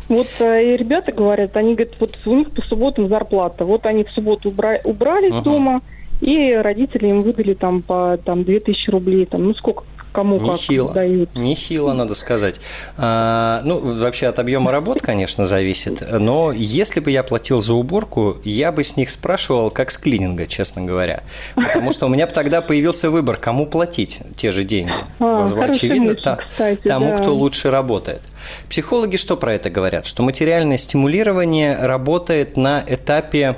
[0.08, 3.64] Вот э, и ребята говорят, они говорят, вот у них по субботам зарплата.
[3.64, 5.42] Вот они в субботу убрали, убрались uh-huh.
[5.42, 5.82] дома,
[6.20, 9.26] и родители им выдали там по там, 2000 рублей.
[9.26, 10.86] Там, ну, сколько кому Нехило.
[10.86, 11.30] как дают.
[11.34, 12.60] Нехило, надо сказать.
[12.96, 16.02] А, ну, вообще от объема работ, конечно, зависит.
[16.10, 20.46] Но если бы я платил за уборку, я бы с них спрашивал, как с клининга,
[20.46, 21.22] честно говоря.
[21.54, 24.92] Потому что у меня бы тогда появился выбор, кому платить те же деньги.
[25.18, 27.18] А, Очевидно, мысль, та, кстати, тому, да.
[27.18, 28.22] кто лучше работает.
[28.68, 30.06] Психологи что про это говорят?
[30.06, 33.56] Что материальное стимулирование работает на этапе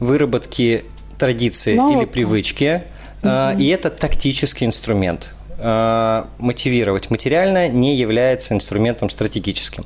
[0.00, 0.84] выработки
[1.18, 2.82] традиции ну, или привычки,
[3.22, 3.58] угу.
[3.58, 5.35] и это тактический инструмент.
[5.58, 9.84] Мотивировать материально не является инструментом стратегическим.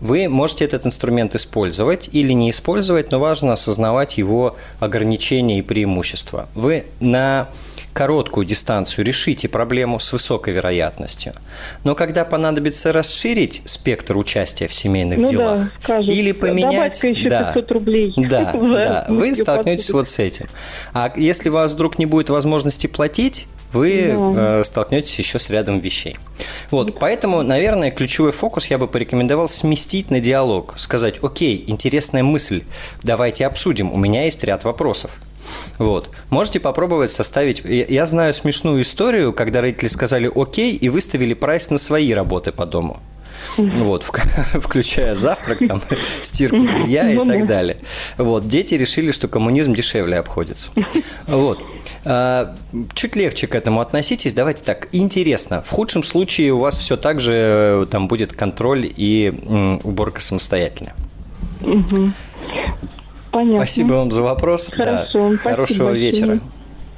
[0.00, 6.48] Вы можете этот инструмент использовать или не использовать, но важно осознавать его ограничения и преимущества.
[6.54, 7.48] Вы на
[7.98, 11.32] короткую дистанцию решите проблему с высокой вероятностью.
[11.82, 17.02] Но когда понадобится расширить спектр участия в семейных ну делах да, скажут, или поменять...
[17.02, 18.12] еще да, 500 рублей.
[18.16, 20.46] Да, да, вы столкнетесь вот с этим.
[20.92, 24.60] А если у вас вдруг не будет возможности платить, вы да.
[24.60, 26.16] э, столкнетесь еще с рядом вещей.
[26.70, 32.64] Вот, поэтому, наверное, ключевой фокус я бы порекомендовал сместить на диалог, сказать, окей, интересная мысль,
[33.02, 35.10] давайте обсудим, у меня есть ряд вопросов.
[35.78, 36.10] Вот.
[36.30, 37.62] Можете попробовать составить...
[37.64, 42.66] Я знаю смешную историю, когда родители сказали «Окей» и выставили прайс на свои работы по
[42.66, 42.98] дому.
[43.58, 44.04] Вот,
[44.54, 45.82] включая завтрак, там,
[46.22, 47.78] стирку белья и ну так далее.
[48.16, 50.70] Вот, дети решили, что коммунизм дешевле обходится.
[51.26, 51.60] Вот.
[52.04, 52.56] А,
[52.94, 54.34] чуть легче к этому относитесь.
[54.34, 54.88] Давайте так.
[54.92, 55.62] Интересно.
[55.62, 59.32] В худшем случае у вас все так же э, там будет контроль и
[59.84, 60.94] уборка самостоятельно.
[63.30, 63.56] Понятно.
[63.56, 64.70] Спасибо вам за вопрос.
[64.72, 65.30] Хорошо.
[65.30, 65.36] Да.
[65.36, 66.00] Хорошего большое.
[66.00, 66.40] вечера.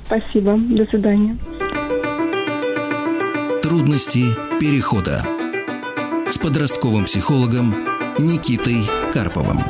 [0.07, 0.57] Спасибо.
[0.57, 1.37] До свидания.
[3.63, 4.25] Трудности
[4.61, 5.25] перехода
[6.43, 7.75] подростковым психологом
[8.19, 8.79] Никитой
[9.13, 9.63] Карповым.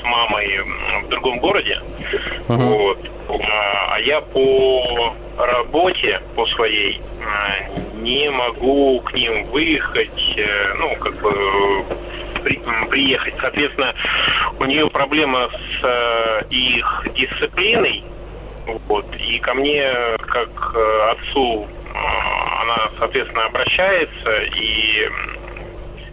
[0.00, 0.60] с мамой
[1.04, 1.80] в другом городе.
[2.48, 2.56] Uh-huh.
[2.56, 2.98] Вот.
[3.28, 10.96] А, а я по работе, по своей, э, не могу к ним выехать, э, ну,
[10.96, 11.84] как бы
[12.42, 13.34] при, приехать.
[13.40, 13.94] Соответственно,
[14.58, 18.04] у нее проблема с э, их дисциплиной,
[18.88, 20.74] вот, и ко мне, как
[21.10, 21.68] отцу,
[22.62, 25.08] она, соответственно, обращается, и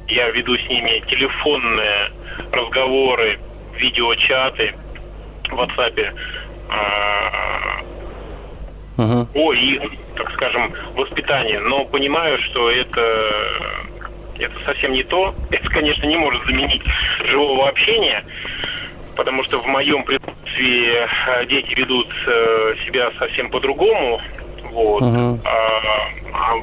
[0.08, 2.12] я веду с ними телефонные
[2.52, 3.40] разговоры,
[3.76, 4.74] видеочаты
[5.50, 6.14] в WhatsApp
[8.98, 9.28] uh-huh.
[9.34, 9.82] о их,
[10.16, 11.58] так скажем, воспитании.
[11.58, 13.34] Но понимаю, что это,
[14.38, 15.34] это совсем не то.
[15.52, 16.84] Это, конечно, не может заменить
[17.26, 18.24] живого общения,
[19.16, 24.22] потому что в моем присутствии э, дети ведут э, себя совсем по-другому.
[24.74, 25.04] Вот.
[25.04, 25.40] Uh-huh.
[25.46, 26.62] А,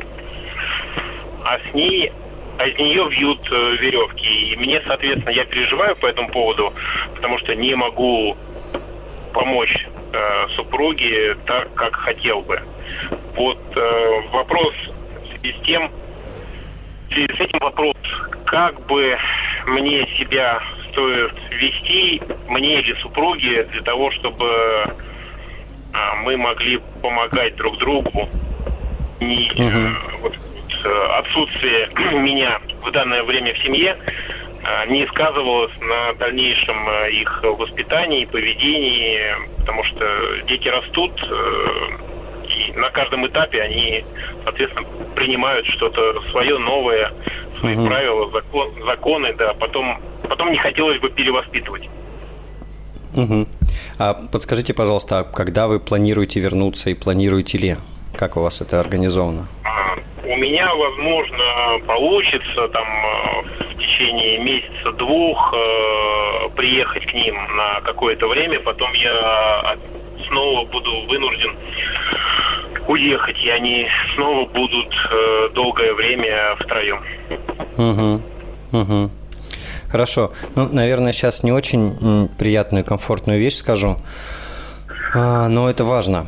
[1.44, 2.12] а, с ней
[2.58, 4.52] а из нее вьют э, веревки.
[4.52, 6.74] И мне, соответственно, я переживаю по этому поводу,
[7.14, 8.36] потому что не могу
[9.32, 12.60] помочь э, супруге так, как хотел бы.
[13.34, 14.74] Вот э, вопрос
[15.42, 15.90] с тем,
[17.10, 17.96] с этим вопрос,
[18.44, 19.16] как бы
[19.66, 24.84] мне себя стоит вести, мне или супруге, для того, чтобы
[26.22, 28.28] мы могли помогать друг другу.
[29.20, 29.94] Не, uh-huh.
[30.22, 30.34] вот,
[30.84, 33.96] э, отсутствие меня в данное время в семье
[34.62, 39.18] а, не сказывалось на дальнейшем э, их воспитании, поведении,
[39.58, 40.06] потому что
[40.46, 41.66] дети растут, э,
[42.48, 44.04] и на каждом этапе они,
[44.44, 47.12] соответственно, принимают что-то свое новое,
[47.58, 47.86] свои угу.
[47.86, 49.98] правила, закон, законы, да, потом,
[50.28, 51.88] потом не хотелось бы перевоспитывать.
[53.14, 53.46] Угу.
[53.98, 57.76] А подскажите, пожалуйста, а когда вы планируете вернуться и планируете ли?
[58.16, 59.46] Как у вас это организовано?
[59.64, 61.44] А, у меня, возможно,
[61.86, 69.76] получится там э, течение месяца-двух э, приехать к ним на какое-то время, потом я
[70.28, 71.54] снова буду вынужден
[72.88, 77.02] уехать, и они снова будут э, долгое время втроем.
[77.76, 78.22] Угу,
[78.72, 79.10] угу.
[79.90, 80.32] Хорошо.
[80.54, 83.96] Ну, наверное, сейчас не очень приятную комфортную вещь скажу.
[85.14, 86.26] А, но это важно.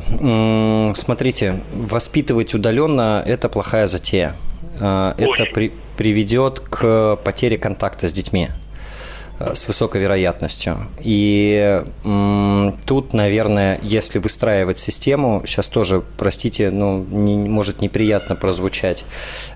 [0.95, 4.35] Смотрите, воспитывать удаленно– это плохая затея.
[4.79, 8.49] А, это, при, приведет к потере контакта с детьми
[9.39, 10.77] с высокой вероятностью.
[11.01, 19.05] И м, тут, наверное, если выстраивать систему, сейчас тоже, простите, ну, не, может неприятно прозвучать,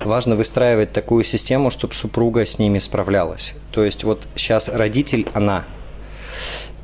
[0.03, 3.53] важно выстраивать такую систему, чтобы супруга с ними справлялась.
[3.71, 5.65] То есть вот сейчас родитель, она,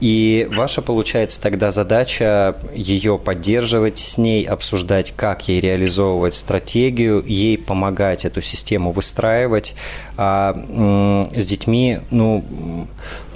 [0.04, 7.58] и ваша, получается, тогда задача ее поддерживать с ней, обсуждать, как ей реализовывать стратегию, ей
[7.58, 9.76] помогать эту систему выстраивать,
[10.18, 10.56] а
[11.34, 12.43] с детьми, ну,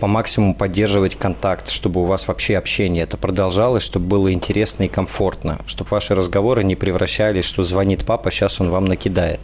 [0.01, 4.87] по максимуму поддерживать контакт, чтобы у вас вообще общение это продолжалось, чтобы было интересно и
[4.89, 9.39] комфортно, чтобы ваши разговоры не превращались, что звонит папа, сейчас он вам накидает.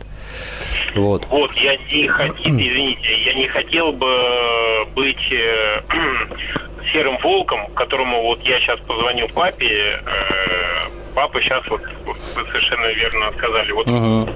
[0.95, 1.25] Вот.
[1.29, 5.81] Вот, я не хотел, извините, я не хотел бы быть э,
[6.91, 13.31] серым волком, которому вот я сейчас позвоню папе, э, папа сейчас вот, вы совершенно верно
[13.37, 14.29] сказали, вот uh-huh.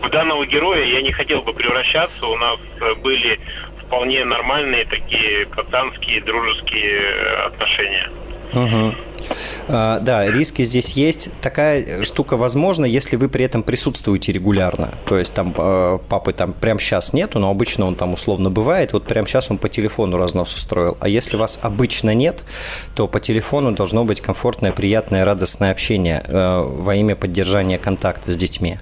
[0.00, 2.58] в, в данного героя я не хотел бы превращаться, у нас
[3.02, 3.40] были
[3.90, 8.08] вполне нормальные такие пацанские дружеские отношения.
[9.68, 11.30] А, да, риски здесь есть.
[11.40, 14.94] Такая штука возможна, если вы при этом присутствуете регулярно.
[15.06, 18.92] То есть там а, папы там прямо сейчас нету, но обычно он там условно бывает.
[18.92, 20.96] Вот прямо сейчас он по телефону разнос устроил.
[21.00, 22.44] А если вас обычно нет,
[22.94, 28.36] то по телефону должно быть комфортное, приятное, радостное общение э, во имя поддержания контакта с
[28.36, 28.78] детьми.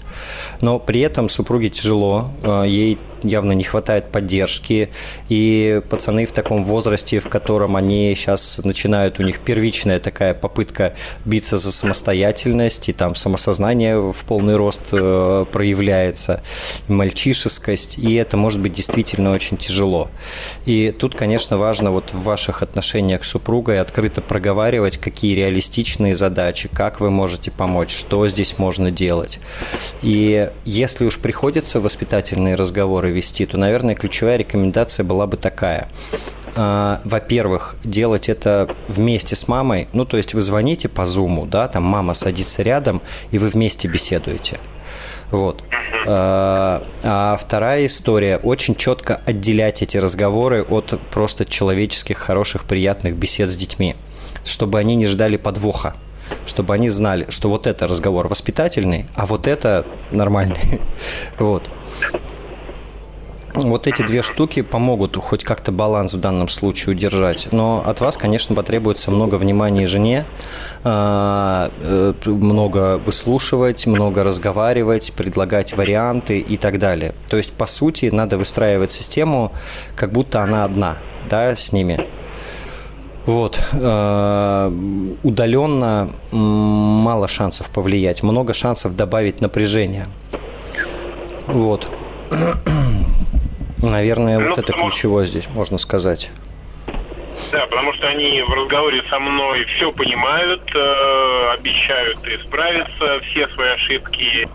[0.61, 4.91] Но при этом супруге тяжело, э, ей явно не хватает поддержки,
[5.29, 10.95] и пацаны в таком возрасте, в котором они сейчас начинают, у них первичная такая попытка
[11.25, 16.43] биться за самостоятельность, и там самосознание в полный рост э, проявляется,
[16.89, 20.11] мальчишескость, и это может быть действительно очень тяжело.
[20.67, 26.69] И тут, конечно, важно вот в ваших отношениях с супругой открыто проговаривать, какие реалистичные задачи,
[26.73, 29.39] как вы можете помочь, что здесь можно делать.
[30.03, 35.89] И если уж приходится воспитательные разговоры вести, то, наверное, ключевая рекомендация была бы такая.
[36.55, 39.89] А, во-первых, делать это вместе с мамой.
[39.93, 43.01] Ну, то есть вы звоните по зуму, да, там мама садится рядом,
[43.31, 44.59] и вы вместе беседуете.
[45.31, 45.63] Вот.
[46.07, 53.49] А, а вторая история очень четко отделять эти разговоры от просто человеческих, хороших, приятных бесед
[53.51, 53.95] с детьми,
[54.45, 55.95] чтобы они не ждали подвоха
[56.47, 60.81] чтобы они знали, что вот это разговор воспитательный, а вот это нормальный.
[61.39, 61.63] Вот.
[63.55, 67.49] Вот эти две штуки помогут хоть как-то баланс в данном случае удержать.
[67.51, 70.25] Но от вас, конечно, потребуется много внимания жене,
[70.85, 77.15] а, э, много выслушивать, много разговаривать, предлагать варианты и так далее.
[77.29, 79.53] То есть, по сути, надо выстраивать систему,
[79.97, 82.07] как будто она одна, да, с ними.
[83.27, 83.61] Вот.
[83.73, 84.73] Э,
[85.23, 90.07] удаленно мало шансов повлиять, много шансов добавить напряжения.
[91.47, 91.89] Вот.
[93.83, 96.31] Наверное, ну, вот это ключевое здесь, можно сказать.
[97.53, 103.69] Да, потому что они в разговоре со мной все понимают, э, обещают исправиться, все свои
[103.69, 104.49] ошибки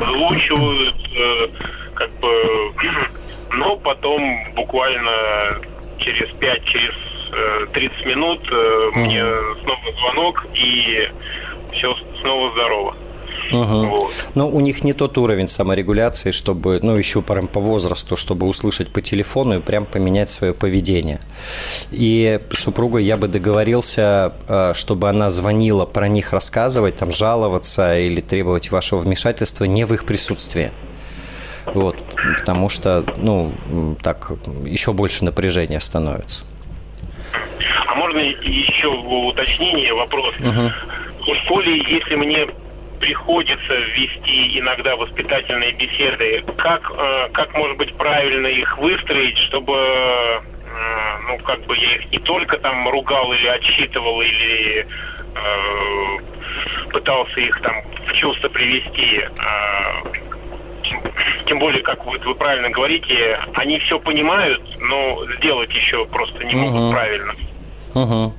[0.00, 1.48] озвучивают, э,
[1.94, 2.72] как бы,
[3.52, 4.22] но потом
[4.54, 5.60] буквально
[5.98, 6.94] через 5, через
[7.32, 9.24] э, 30 минут э, мне
[9.62, 11.08] снова звонок и
[11.72, 12.96] все снова здорово.
[13.50, 13.86] Угу.
[13.86, 14.12] Вот.
[14.34, 18.92] Но у них не тот уровень саморегуляции, чтобы, ну, еще прям по возрасту, чтобы услышать
[18.92, 21.20] по телефону и прям поменять свое поведение.
[21.90, 28.20] И супругой я бы договорился, э, чтобы она звонила про них рассказывать, там, жаловаться или
[28.20, 30.70] требовать вашего вмешательства не в их присутствии.
[31.66, 31.96] Вот,
[32.38, 33.52] потому что, ну,
[34.02, 34.32] так,
[34.64, 36.44] еще больше напряжения становится.
[37.86, 40.34] А можно еще уточнение, вопрос?
[40.40, 41.34] Угу.
[41.44, 42.48] Школе, если мне
[43.02, 46.44] приходится вести иногда воспитательные беседы.
[46.56, 50.40] Как, э, как может быть правильно их выстроить, чтобы э,
[51.28, 54.86] ну, как бы я их не только там ругал или отсчитывал, или
[55.34, 56.18] э,
[56.92, 57.74] пытался их там
[58.06, 59.20] в чувство привести.
[59.20, 60.22] Э,
[61.46, 66.54] тем более, как вот вы правильно говорите, они все понимают, но сделать еще просто не
[66.54, 66.92] могут uh-huh.
[66.92, 67.34] правильно.
[67.94, 68.32] Uh-huh.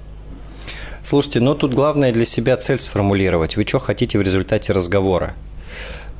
[1.04, 3.58] Слушайте, ну тут главное для себя цель сформулировать.
[3.58, 5.36] Вы что хотите в результате разговора?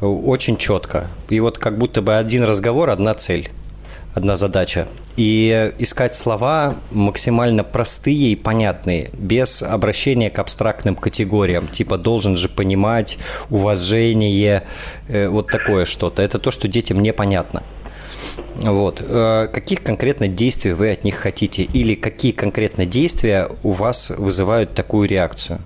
[0.02, 1.08] Очень четко.
[1.30, 3.50] И вот как будто бы один разговор, одна цель
[4.14, 4.88] одна задача.
[5.16, 12.50] И искать слова максимально простые и понятные, без обращения к абстрактным категориям, типа должен же
[12.50, 13.18] понимать,
[13.50, 14.64] уважение,
[15.08, 16.22] э, вот такое что-то.
[16.22, 17.64] Это то, что детям непонятно.
[18.56, 19.02] Вот.
[19.02, 21.64] Э, каких конкретно действий вы от них хотите?
[21.64, 25.60] Или какие конкретно действия у вас вызывают такую реакцию?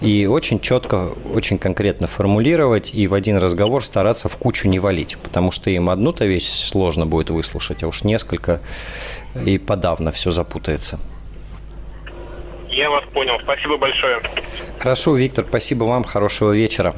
[0.00, 5.16] И очень четко, очень конкретно формулировать и в один разговор стараться в кучу не валить,
[5.22, 8.60] потому что им одну-то вещь сложно будет выслушать, а уж несколько
[9.46, 10.98] и подавно все запутается.
[12.68, 13.38] Я вас понял.
[13.42, 14.20] Спасибо большое.
[14.78, 16.04] Хорошо, Виктор, спасибо вам.
[16.04, 16.94] Хорошего вечера.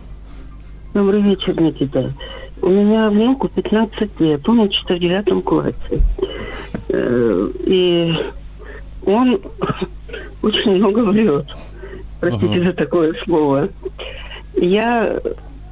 [0.93, 2.13] Добрый вечер, Никита.
[2.61, 5.75] У меня внуку 15 лет, он учится в девятом классе.
[6.87, 8.15] Э, и
[9.05, 9.41] он
[10.41, 11.47] очень много врет.
[12.21, 12.67] Простите uh-huh.
[12.67, 13.67] за такое слово.
[14.55, 15.19] Я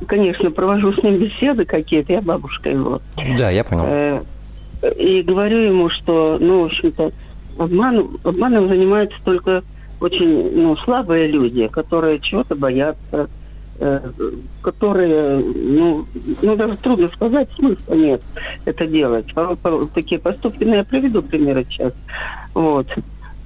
[0.06, 3.01] конечно, провожу с ним беседы какие-то, я бабушка его.
[3.38, 3.86] Да, я понял.
[3.88, 4.22] Э,
[4.97, 7.12] и говорю ему, что, ну, в общем-то,
[7.58, 9.64] обман, обманом занимаются только
[9.99, 13.30] очень ну, слабые люди, которые чего-то боятся,
[13.80, 13.99] э,
[14.62, 16.06] которые, ну,
[16.41, 18.22] ну, даже трудно сказать, смысла нет
[18.66, 19.28] это делать.
[19.93, 21.93] Такие поступки, ну, я приведу примеры сейчас.
[22.54, 22.88] Вот.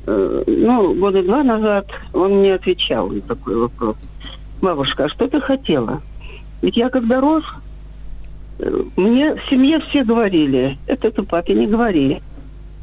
[0.07, 3.95] Э, ну, года два назад он мне отвечал на такой вопрос.
[4.61, 6.01] Бабушка, а что ты хотела?
[6.61, 7.43] Ведь я когда рос,
[8.59, 12.21] э, мне в семье все говорили, это ты папе не говори.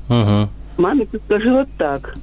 [0.09, 0.49] Угу.
[0.79, 2.15] Маме ты скажи вот так.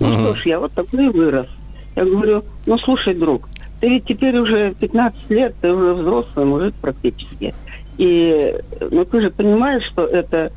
[0.00, 0.14] Ну угу.
[0.14, 1.48] что ж, я вот такой и вырос.
[1.94, 3.48] Я говорю, ну слушай, друг,
[3.80, 7.54] ты ведь теперь уже 15 лет, ты уже взрослый мужик практически.
[7.98, 8.54] И
[8.90, 10.52] ну ты же понимаешь, что это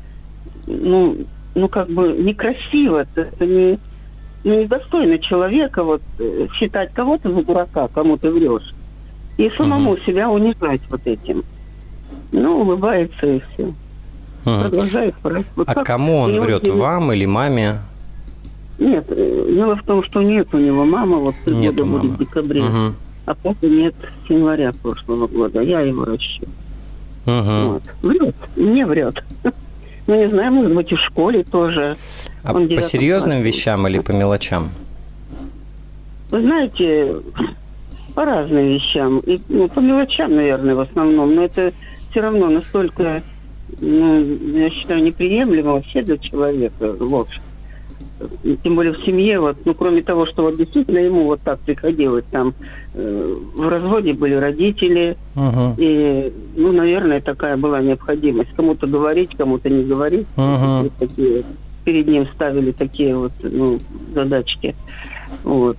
[0.66, 1.16] ну,
[1.54, 3.78] ну как бы некрасиво, это не,
[4.44, 8.74] ну, недостойно человека вот э, считать кого-то за дурака, кому ты врешь
[9.40, 10.00] и самому угу.
[10.02, 11.44] себя унижать вот этим.
[12.32, 13.64] Ну, улыбается и все.
[13.64, 13.74] Угу.
[14.44, 15.46] Продолжает врать.
[15.56, 16.78] Вот а кому он врет, он...
[16.78, 17.76] вам или маме?
[18.78, 22.18] Нет, э, дело в том, что нет у него мамы, вот нет года будет в
[22.18, 22.62] декабре.
[22.62, 22.94] Угу.
[23.26, 23.94] А папы нет
[24.26, 25.62] с января прошлого года.
[25.62, 26.42] Я его ращу.
[27.26, 27.72] Угу.
[27.72, 27.82] Вот.
[28.02, 29.24] Врет, не врет.
[30.06, 31.96] Ну, не знаю, может быть, и в школе тоже.
[32.42, 33.44] А по серьезным классе.
[33.44, 34.70] вещам или по мелочам?
[36.30, 37.14] Вы знаете,
[38.14, 39.18] по разным вещам.
[39.20, 41.34] И, ну, по мелочам, наверное, в основном.
[41.34, 41.72] Но это
[42.10, 43.22] все равно настолько,
[43.80, 44.20] ну,
[44.54, 47.40] я считаю, неприемлемо вообще для человека ложь.
[48.62, 52.24] Тем более в семье, вот, ну, кроме того, что вот действительно ему вот так приходилось,
[52.30, 52.52] там
[52.92, 55.74] э, в разводе были родители, uh-huh.
[55.78, 58.50] и, ну, наверное, такая была необходимость.
[58.54, 60.26] Кому-то говорить, кому-то не говорить.
[60.36, 60.90] Uh-huh.
[60.98, 61.44] Такие,
[61.84, 63.78] перед ним ставили такие вот, ну,
[64.12, 64.74] задачки.
[65.42, 65.78] Вот.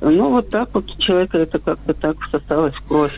[0.00, 3.12] Ну, вот так вот у человека это как-то так осталось в кровь.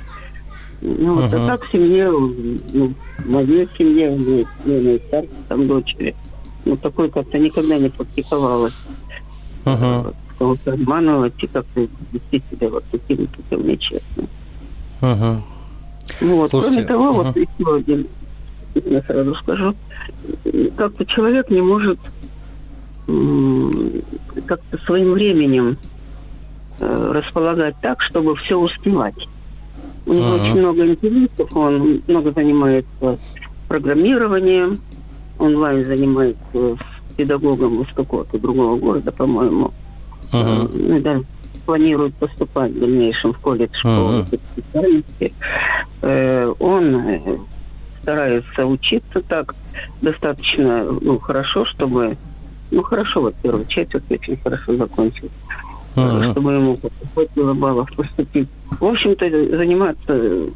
[0.80, 1.44] Ну, вот, uh-huh.
[1.44, 6.16] а так в семье, ну, в моей семье, у меня старшей там дочери,
[6.64, 8.72] ну, такой как-то никогда не практиковалось.
[9.64, 10.14] Uh-huh.
[10.38, 14.26] Кого-то обманывать и как-то вести себя вот таким путем нечестным.
[15.02, 15.36] Uh-huh.
[16.22, 16.48] Вот.
[16.48, 17.24] Слушайте, Кроме того, uh-huh.
[17.24, 18.06] вот еще один,
[18.74, 19.74] я сразу скажу,
[20.76, 21.98] как-то человек не может
[24.46, 25.76] как-то своим временем
[26.80, 29.28] располагать так, чтобы все успевать.
[30.06, 30.40] У него uh-huh.
[30.40, 33.18] очень много интересов, он много занимается
[33.68, 34.80] программированием,
[35.38, 36.76] онлайн занимается
[37.16, 39.72] педагогом из какого-то другого города, по-моему.
[40.32, 40.70] Uh-huh.
[40.72, 41.20] Ну, да,
[41.66, 44.40] планирует поступать в дальнейшем в колледж школы uh-huh.
[44.52, 45.34] специальности.
[46.02, 47.46] Э, он
[48.02, 49.54] старается учиться так
[50.00, 52.16] достаточно ну, хорошо, чтобы
[52.70, 55.69] ну хорошо, вот первую четверть очень хорошо закончил uh-huh.
[55.92, 56.76] Чтобы ему
[57.14, 58.48] хватило баллов поступить.
[58.78, 60.50] В общем-то, заниматься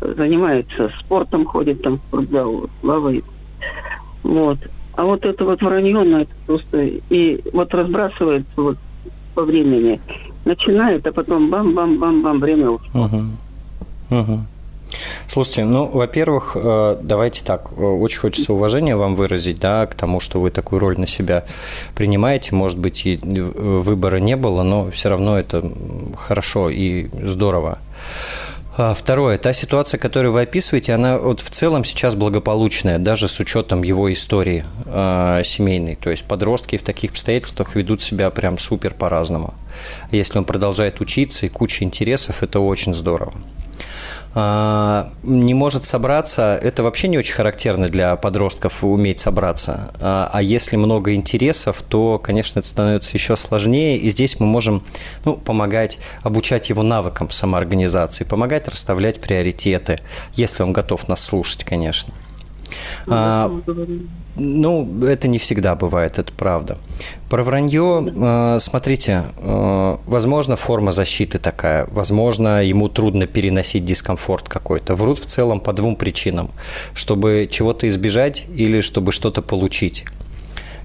[0.00, 3.24] занимается спортом, ходит там в спортзал, плавает.
[4.22, 4.58] Вот.
[4.96, 6.84] А вот это вот вранье, ну, это просто...
[7.10, 8.78] И вот разбрасывается вот
[9.34, 10.00] по времени.
[10.44, 13.06] Начинает, а потом бам-бам-бам-бам, время ушло.
[13.06, 13.26] Uh-huh.
[14.10, 14.38] Uh-huh.
[15.26, 20.20] Слушайте, ну, во-первых, э, давайте так, э, очень хочется уважения вам выразить, да, к тому,
[20.20, 21.44] что вы такую роль на себя
[21.94, 25.68] принимаете, может быть, и выбора не было, но все равно это
[26.16, 27.78] хорошо и здорово.
[28.76, 33.38] А второе, та ситуация, которую вы описываете, она вот в целом сейчас благополучная, даже с
[33.38, 35.94] учетом его истории э, семейной.
[35.94, 39.54] То есть подростки в таких обстоятельствах ведут себя прям супер по-разному.
[40.10, 43.32] Если он продолжает учиться и куча интересов, это очень здорово.
[44.36, 49.92] А, не может собраться, это вообще не очень характерно для подростков уметь собраться.
[50.00, 54.82] А, а если много интересов, то, конечно, это становится еще сложнее, и здесь мы можем
[55.24, 60.00] ну, помогать, обучать его навыкам самоорганизации, помогать расставлять приоритеты,
[60.32, 62.12] если он готов нас слушать, конечно.
[63.06, 63.50] А,
[64.36, 66.78] ну, это не всегда бывает, это правда.
[67.30, 74.94] Про вранье, э, смотрите, э, возможно, форма защиты такая, возможно, ему трудно переносить дискомфорт какой-то.
[74.94, 76.50] Врут в целом по двум причинам.
[76.94, 80.04] Чтобы чего-то избежать или чтобы что-то получить.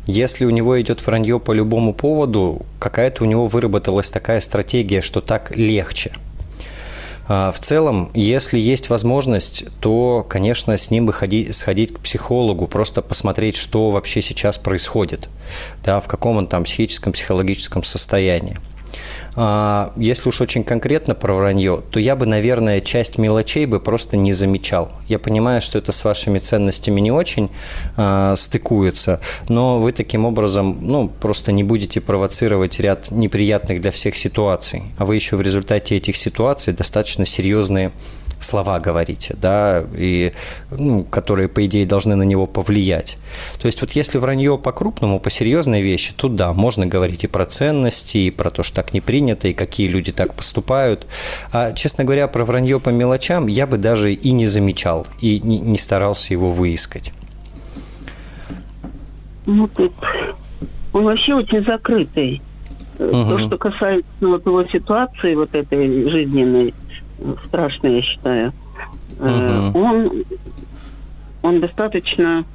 [0.05, 5.21] Если у него идет вранье по любому поводу, какая-то у него выработалась такая стратегия, что
[5.21, 6.28] так легче– а,
[7.29, 13.03] в целом, если есть возможность, то, конечно, с ним бы ходить, сходить к психологу, просто
[13.03, 15.29] посмотреть, что вообще сейчас происходит,
[15.85, 18.57] да, в каком он там психическом, психологическом состоянии.
[19.41, 24.17] А, если уж очень конкретно про вранье, то я бы, наверное, часть мелочей бы просто
[24.17, 24.91] не замечал.
[25.07, 27.49] Я понимаю, что это с вашими ценностями не очень
[27.95, 34.17] э, стыкуется, но вы таким образом, ну, просто не будете провоцировать ряд неприятных для всех
[34.17, 37.93] ситуаций, а вы еще в результате этих ситуаций достаточно серьезные
[38.39, 40.33] слова говорите, да, и,
[40.71, 43.17] ну, которые, по идее, должны на него повлиять.
[43.61, 47.45] То есть вот если вранье по-крупному, по серьезной вещи, то да, можно говорить и про
[47.45, 51.07] ценности, и про то, что так не принято, и какие люди так поступают.
[51.51, 55.59] А, честно говоря, про вранье по мелочам я бы даже и не замечал, и не,
[55.59, 57.13] не старался его выискать.
[59.45, 59.93] Ну, тут
[60.93, 62.41] он вообще очень закрытый.
[62.99, 63.11] Угу.
[63.11, 66.73] То, что касается вот его ситуации, вот этой жизненной,
[67.45, 68.53] страшно, я считаю.
[69.19, 69.79] Угу.
[69.79, 70.23] Он,
[71.41, 72.45] он достаточно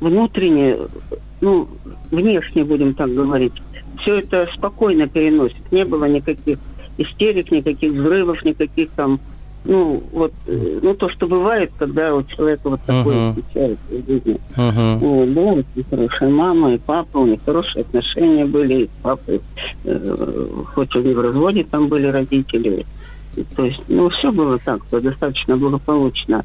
[0.00, 0.76] внутренне,
[1.40, 1.68] ну,
[2.10, 3.52] внешне, будем так говорить,
[4.00, 5.70] все это спокойно переносит.
[5.70, 6.58] Не было никаких
[6.98, 9.20] истерик, никаких взрывов, никаких там,
[9.64, 13.34] ну, вот, э, ну, то, что бывает, когда у человека вот такое uh-huh.
[13.34, 14.40] случается в жизни.
[14.56, 14.98] Uh-huh.
[14.98, 19.40] Вот, очень хорошая мама и папа, у них хорошие отношения были, и с папой,
[19.84, 22.86] э, хоть они в разводе там были родители,
[23.56, 26.44] то есть, ну, все было так, достаточно благополучно.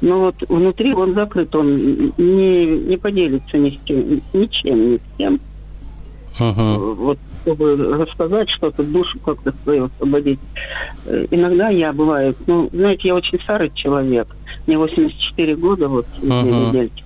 [0.00, 1.76] Но вот внутри он закрыт, он
[2.16, 5.40] не, не поделится ни с чем, ничем, ни с кем.
[6.38, 6.94] Uh-huh.
[6.94, 10.38] Вот чтобы рассказать что-то, душу как-то свою освободить.
[11.06, 14.28] Э, иногда я бываю, ну, знаете, я очень старый человек.
[14.66, 16.68] Мне 84 года, вот, uh-huh.
[16.68, 17.04] недельки.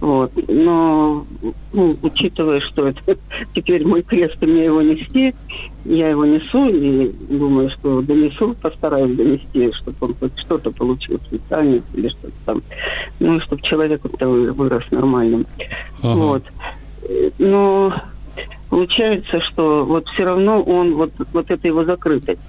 [0.00, 0.32] Вот.
[0.48, 1.24] Но,
[1.72, 3.16] ну, учитывая, что это
[3.54, 5.34] теперь мой крест, и мне его нести,
[5.84, 11.80] я его несу и думаю, что донесу, постараюсь донести, чтобы он хоть что-то получил специально
[11.94, 12.62] или что-то там.
[13.20, 15.46] Ну, чтобы человек вырос нормальным.
[16.02, 16.14] Ага.
[16.14, 16.44] Вот.
[17.38, 17.94] Но
[18.68, 22.40] получается, что вот все равно он, вот, вот это его закрытость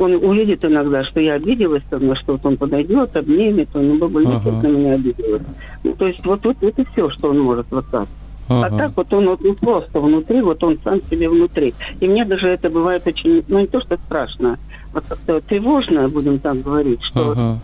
[0.00, 4.50] он увидит иногда, что я обиделась, там, что вот он подойдет, обнимет, он бы ага.
[4.50, 5.42] на меня обиделась.
[5.84, 8.08] Ну, то есть вот, вот это все, что он может вот так.
[8.48, 8.74] А ага.
[8.74, 11.74] А так вот он вот не просто внутри, вот он сам себе внутри.
[12.00, 14.58] И мне даже это бывает очень, ну не то, что страшно,
[14.92, 17.58] вот как-то тревожно, будем так говорить, что ага.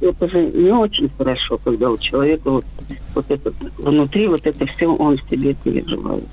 [0.00, 2.64] Это же не очень хорошо, когда у человека вот,
[3.14, 6.24] вот это внутри, вот это все он в себе переживает.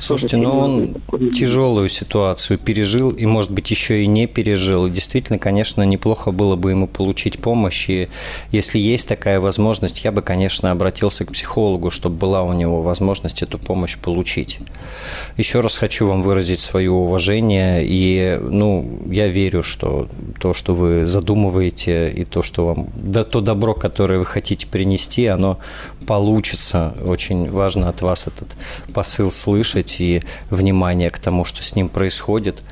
[0.00, 0.94] Слушайте, ну он
[1.30, 4.88] тяжелую ситуацию пережил и, может быть, еще и не пережил.
[4.88, 7.90] Действительно, конечно, неплохо было бы ему получить помощь.
[7.90, 8.08] И
[8.50, 13.42] если есть такая возможность, я бы, конечно, обратился к психологу, чтобы была у него возможность
[13.42, 14.58] эту помощь получить.
[15.36, 17.84] Еще раз хочу вам выразить свое уважение.
[17.84, 20.08] И, ну, я верю, что
[20.38, 25.26] то, что вы задумываете, и то, что вам, да, то добро, которое вы хотите принести,
[25.26, 25.58] оно
[26.06, 26.94] получится.
[27.04, 28.48] Очень важно от вас этот
[28.92, 29.63] посыл слышать
[30.00, 32.62] и внимание к тому, что с ним происходит.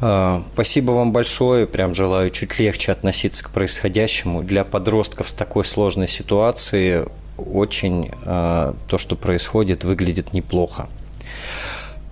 [0.00, 1.66] А, спасибо вам большое.
[1.66, 4.42] Прям желаю чуть легче относиться к происходящему.
[4.42, 7.06] Для подростков с такой сложной ситуацией
[7.36, 10.88] очень а, то, что происходит, выглядит неплохо.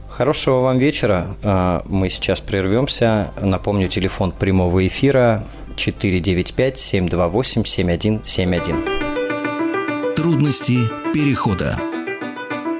[0.08, 1.26] Хорошего вам вечера.
[1.42, 3.32] А, мы сейчас прервемся.
[3.40, 5.44] Напомню, телефон прямого эфира
[5.76, 10.14] 495 728 7171.
[10.14, 10.78] Трудности
[11.12, 11.93] перехода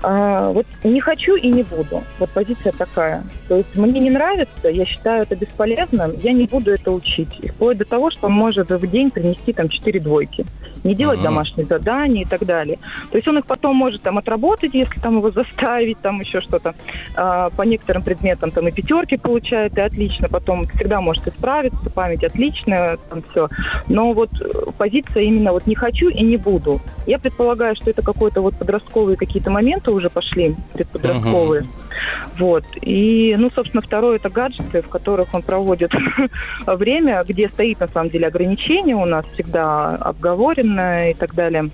[0.02, 2.02] А, вот не хочу и не буду.
[2.18, 3.24] Вот позиция такая.
[3.48, 7.40] То есть мне не нравится, я считаю это бесполезным, я не буду это учить.
[7.40, 10.44] И вплоть до того, что он может в день принести там четыре двойки.
[10.84, 11.24] Не делать uh-huh.
[11.24, 12.78] домашние задания и так далее.
[13.10, 16.74] То есть он их потом может там отработать, если там его заставить, там еще что-то.
[17.16, 20.28] А, по некоторым предметам там и пятерки получает, и отлично.
[20.28, 23.48] Потом всегда может исправиться, память отличная, там все.
[23.88, 24.30] Но вот
[24.76, 26.80] позиция именно вот не хочу и не буду.
[27.06, 31.62] Я предполагаю, что это какой-то вот подростковые какие-то моменты уже пошли, предподростковые.
[31.62, 32.38] Uh-huh.
[32.38, 32.64] Вот.
[32.80, 35.92] И, ну, собственно, второе это гаджеты, в которых он проводит
[36.66, 41.70] время, где стоит, на самом деле, ограничение у нас всегда обговорено и так далее.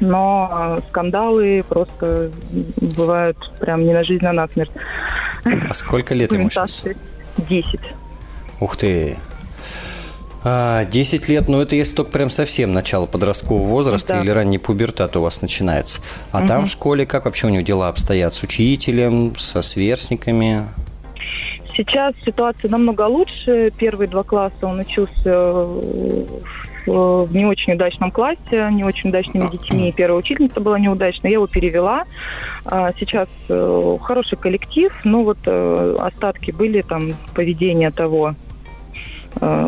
[0.00, 2.30] Но скандалы просто
[2.96, 4.72] бывают прям не на жизнь, а на смерть.
[5.44, 6.84] А сколько лет ему сейчас?
[7.48, 7.80] Десять.
[8.60, 9.16] Ух ты,
[10.44, 14.20] а, 10 лет, ну это если только прям совсем начало подросткового возраста да.
[14.22, 16.00] или ранний пубертат у вас начинается.
[16.30, 16.46] А угу.
[16.46, 18.34] там в школе как вообще у него дела обстоят?
[18.34, 20.62] С учителем, со сверстниками?
[21.76, 23.72] Сейчас ситуация намного лучше.
[23.78, 25.66] Первые два класса он учился
[26.86, 29.92] в не очень удачном классе, не очень удачными детьми.
[29.96, 32.04] Первая учительница была неудачная, я его перевела.
[32.64, 38.34] А сейчас э, хороший коллектив, но вот э, остатки были там поведения того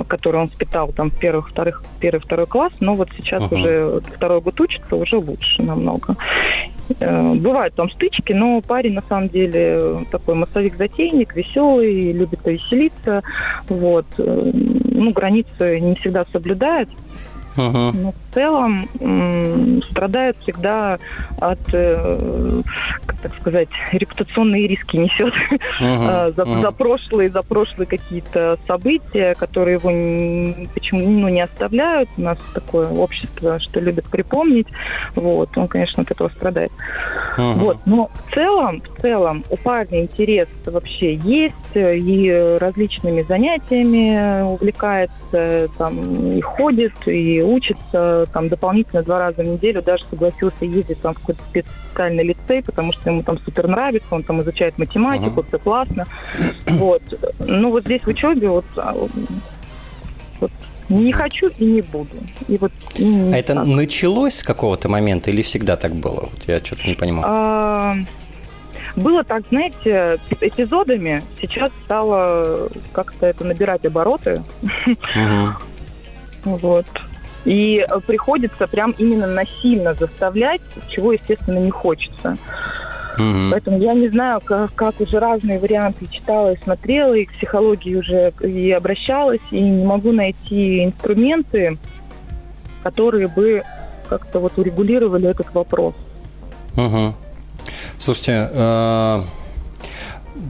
[0.08, 3.54] который он впитал там в первых, вторых, первый, второй класс, но вот сейчас uh-huh.
[3.54, 6.16] уже второй год учится, уже лучше намного.
[7.00, 13.22] Э, бывают там стычки, но парень на самом деле такой массовик-затейник, веселый, любит повеселиться,
[13.68, 14.06] вот.
[14.18, 16.88] Э, ну, границы не всегда соблюдает,
[17.56, 17.92] Uh-huh.
[17.94, 20.98] Но в целом м, страдают всегда
[21.40, 22.62] от, э,
[23.06, 25.32] как так сказать, репутационные риски несет
[25.80, 26.34] uh-huh.
[26.34, 26.60] за, uh-huh.
[26.60, 32.08] за прошлые, за прошлые какие-то события, которые его не, почему ну, не оставляют.
[32.16, 34.66] У нас такое общество, что любит припомнить.
[35.14, 36.72] Вот, он, конечно, от этого страдает.
[37.36, 37.54] Uh-huh.
[37.54, 45.68] Вот, но в целом, в целом у парня интерес вообще есть и различными занятиями увлекается,
[45.78, 51.14] там и ходит, и учится там дополнительно два раза в неделю, даже согласился ездить там
[51.14, 55.48] в какой-то специальный лицей, потому что ему там супер нравится, он там изучает математику, uh-huh.
[55.48, 56.06] все классно.
[56.66, 57.02] Вот.
[57.38, 58.92] Ну вот здесь в учебе вот, а,
[60.40, 60.50] вот
[60.88, 62.16] не хочу и не буду.
[62.48, 66.28] И вот, и не а это началось с какого-то момента или всегда так было?
[66.32, 67.24] Вот я что-то не понимаю.
[67.28, 67.96] А,
[68.96, 71.22] было так, знаете, эпизодами.
[71.40, 74.42] Сейчас стало как-то это набирать обороты.
[74.86, 75.50] Uh-huh.
[76.44, 76.86] Вот.
[77.44, 82.36] И э, приходится прям именно насильно заставлять, чего, естественно, не хочется.
[83.18, 83.50] Mm-hmm.
[83.52, 87.94] Поэтому я не знаю, как, как уже разные варианты читала и смотрела, и к психологии
[87.94, 91.78] уже и обращалась, и не могу найти инструменты,
[92.82, 93.62] которые бы
[94.08, 95.94] как-то вот урегулировали этот вопрос.
[96.76, 97.14] Угу.
[97.98, 99.22] Слушайте, э,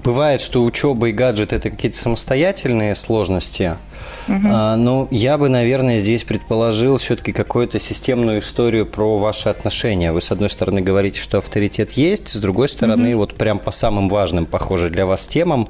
[0.05, 3.77] бывает, что учеба и гаджет это какие-то самостоятельные сложности.
[4.29, 4.49] Угу.
[4.51, 10.13] А, ну, я бы, наверное, здесь предположил все-таки какую-то системную историю про ваши отношения.
[10.13, 13.19] Вы, с одной стороны, говорите, что авторитет есть, с другой стороны, угу.
[13.19, 15.69] вот прям по самым важным, похоже, для вас темам,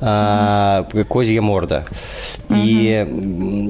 [0.00, 1.84] а, козья морда.
[2.48, 2.58] Угу.
[2.62, 3.06] И,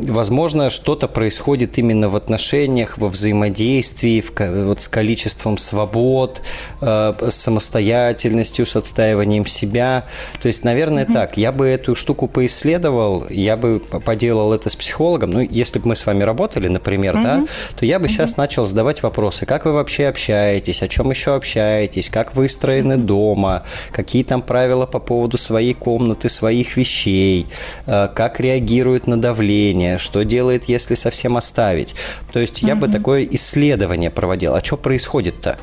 [0.09, 4.33] возможно, что-то происходит именно в отношениях, во взаимодействии, в,
[4.67, 6.43] вот с количеством свобод,
[6.81, 10.05] а, с самостоятельностью, с отстаиванием себя.
[10.41, 11.13] То есть, наверное, угу.
[11.13, 11.37] так.
[11.37, 15.97] Я бы эту штуку поисследовал, я бы поделал это с психологом, ну, если бы мы
[15.97, 17.23] с вами работали, например, mm-hmm.
[17.23, 17.45] да,
[17.77, 18.09] то я бы mm-hmm.
[18.09, 23.05] сейчас начал задавать вопросы, как вы вообще общаетесь, о чем еще общаетесь, как выстроены mm-hmm.
[23.05, 27.47] дома, какие там правила по поводу своей комнаты, своих вещей,
[27.87, 31.97] э, как реагирует на давление, что делает, если совсем оставить.
[32.33, 32.79] То есть я mm-hmm.
[32.79, 34.55] бы такое исследование проводил.
[34.55, 35.57] А что происходит-то?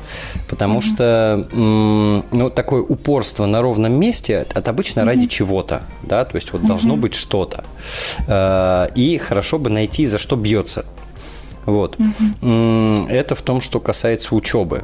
[0.50, 0.94] Потому mm-hmm.
[0.94, 5.04] что, ну, такое упорство на ровном месте, это обычно mm-hmm.
[5.04, 7.64] ради чего-то, да, то есть вот должно быть что-то.
[8.34, 10.84] Э, и хорошо бы найти, за что бьется.
[11.66, 11.96] Вот.
[11.98, 13.06] Угу.
[13.08, 14.82] Это в том, что касается учебы.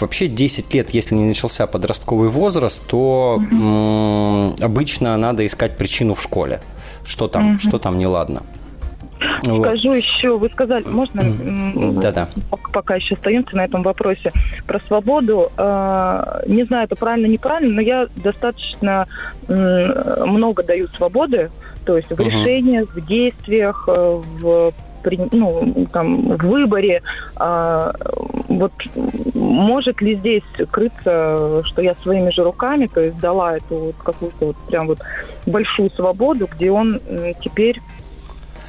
[0.00, 4.62] Вообще 10 лет, если не начался подростковый возраст, то угу.
[4.62, 6.60] обычно надо искать причину в школе.
[7.04, 7.58] Что там, угу.
[7.58, 8.42] что там неладно.
[9.44, 9.66] вот.
[9.66, 11.22] скажу еще, вы сказали, можно?
[11.94, 12.28] Да-да.
[12.72, 14.30] Пока еще остаемся на этом вопросе
[14.66, 15.50] про свободу.
[15.56, 19.06] А, не знаю, это правильно, неправильно, но я достаточно
[19.48, 21.50] много даю свободы,
[21.88, 24.72] то есть в решениях, в действиях, э, в
[25.32, 27.00] ну, там, в выборе.
[27.36, 27.94] А,
[28.48, 28.72] вот
[29.34, 34.46] может ли здесь крыться, что я своими же руками, то есть дала эту вот какую-то
[34.48, 34.98] вот прям вот
[35.46, 37.00] большую свободу, где он
[37.40, 37.80] теперь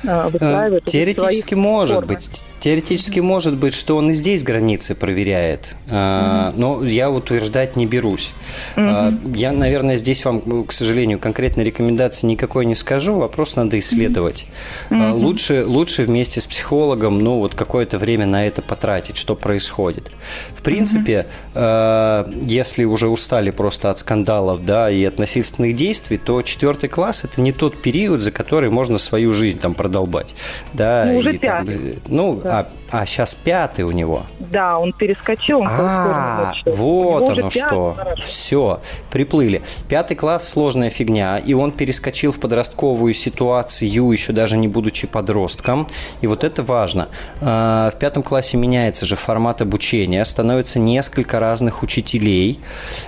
[0.03, 0.85] выстраивает.
[0.85, 2.15] Теоретически может формы.
[2.15, 2.43] быть.
[2.59, 5.75] Теоретически может быть, что он и здесь границы проверяет.
[5.87, 6.53] Mm-hmm.
[6.57, 8.33] Но я утверждать не берусь.
[8.75, 9.37] Mm-hmm.
[9.37, 13.15] Я, наверное, здесь вам, к сожалению, конкретной рекомендации никакой не скажу.
[13.15, 14.45] Вопрос надо исследовать.
[14.89, 15.11] Mm-hmm.
[15.13, 20.11] Лучше, лучше вместе с психологом ну, вот какое-то время на это потратить, что происходит.
[20.53, 22.45] В принципе, mm-hmm.
[22.45, 27.41] если уже устали просто от скандалов да, и от насильственных действий, то четвертый класс– это
[27.41, 30.35] не тот период, за который можно свою жизнь там продолбать.
[30.73, 31.93] Да, ну, уже пятый.
[31.93, 32.67] Там, ну, да.
[32.91, 34.23] а, а сейчас пятый у него.
[34.39, 35.59] Да, он перескочил.
[35.59, 37.97] Он а, вот оно что.
[38.19, 38.79] Все,
[39.09, 39.63] приплыли.
[39.87, 45.87] Пятый класс– сложная фигня, и он перескочил в подростковую ситуацию, еще даже не будучи подростком.
[46.21, 47.09] И вот это важно.
[47.41, 52.59] А, в пятом классе меняется же формат обучения, становится несколько разных учителей,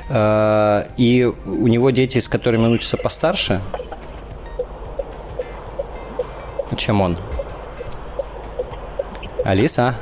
[0.09, 3.61] а, и у него дети, с которыми он учится постарше,
[6.75, 7.17] чем он.
[9.43, 9.95] Алиса?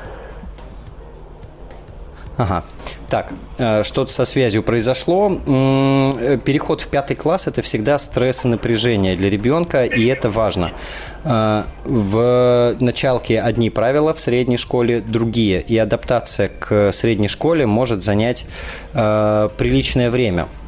[2.37, 2.63] Ага.
[3.09, 5.31] Так, э, что-то со связью произошло.
[5.31, 10.71] Э, переход в пятый класс– это всегда стресс и напряжение для ребенка, и это важно.
[11.23, 18.03] Э, в началке одни правила, в средней школе другие, и адаптация к средней школе может
[18.03, 18.45] занять
[18.93, 20.47] приличное время–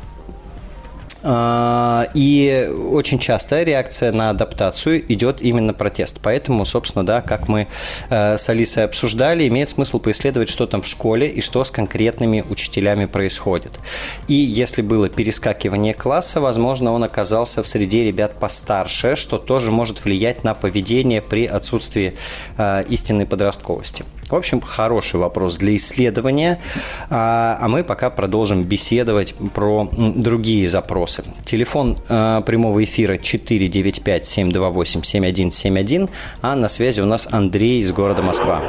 [1.23, 6.19] и очень часто реакция на адаптацию идет именно протест.
[6.21, 7.67] Поэтому, собственно, да, как мы
[8.09, 12.43] э, с Алисой обсуждали, имеет смысл поисследовать, что там в школе и что с конкретными
[12.49, 13.79] учителями происходит.
[14.27, 20.03] И если было перескакивание класса, возможно, он оказался в среде ребят постарше, что тоже может
[20.03, 22.15] влиять на поведение при отсутствии
[22.57, 24.05] э, истинной подростковости.
[24.31, 26.61] В общем, хороший вопрос для исследования.
[27.09, 31.25] А, а мы пока продолжим беседовать про другие запросы.
[31.43, 36.09] Телефон а, прямого эфира 495-728-7171,
[36.41, 38.61] а на связи у нас Андрей из города Москва.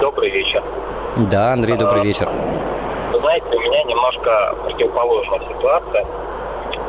[0.00, 0.64] Добрый вечер.
[1.30, 2.26] Да, Андрей, добрый вечер.
[3.12, 6.06] Вы знаете, у меня немножко противоположная ситуация.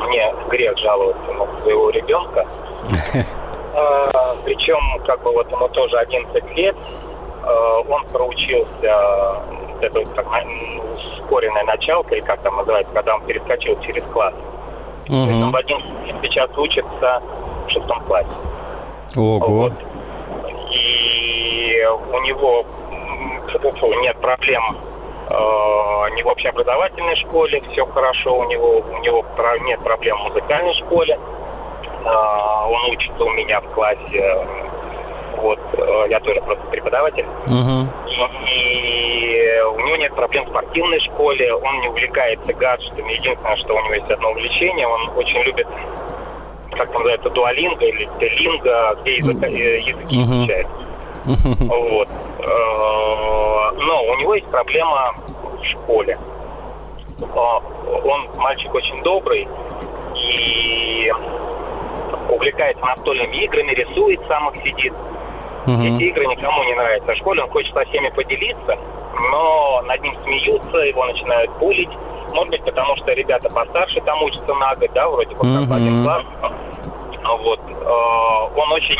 [0.06, 2.46] Мне грех жаловаться на своего ребенка.
[3.74, 6.76] А, причем, как бы вот ему тоже 11 лет,
[7.42, 9.36] а, он проучился,
[9.80, 10.26] это как
[10.96, 14.34] ускоренная началка, или как там называется, когда он перескочил через класс.
[15.08, 15.16] Угу.
[15.16, 17.22] Он в 11 лет сейчас учится
[17.66, 18.28] в шестом классе.
[19.16, 19.38] Ого.
[19.38, 19.72] Вот.
[20.72, 22.64] И у него
[24.02, 24.62] нет проблем
[25.28, 25.34] э,
[26.14, 29.24] не в общеобразовательной школе, все хорошо у него, у него
[29.62, 31.18] нет проблем в музыкальной школе.
[32.04, 34.46] А, он учится у меня в классе.
[35.36, 37.24] Вот, э, я тоже просто преподаватель.
[37.46, 37.86] Uh-huh.
[38.46, 43.12] И у него нет проблем в спортивной школе, он не увлекается гаджетами.
[43.12, 45.66] Единственное, что у него есть одно увлечение, он очень любит,
[46.72, 50.24] как там называется, дуалинга или телинга, где язык, э, языки uh-huh.
[50.24, 50.66] изучает.
[51.24, 51.90] Uh-huh.
[51.90, 52.08] Вот.
[52.40, 55.14] Э, но у него есть проблема
[55.58, 56.18] в школе.
[58.04, 59.46] Он мальчик очень добрый,
[60.16, 61.12] и
[62.30, 64.92] увлекается настольными играми, рисует, сам их сидит.
[65.66, 65.82] Угу.
[65.82, 67.12] Эти игры никому не нравятся.
[67.12, 68.78] В школе он хочет со всеми поделиться,
[69.30, 71.90] но над ним смеются, его начинают булить.
[72.32, 76.04] Может быть, потому что ребята постарше там учатся на год, да, вроде бы как один
[76.04, 76.22] класс.
[77.42, 77.60] Вот.
[77.68, 78.98] Э, он очень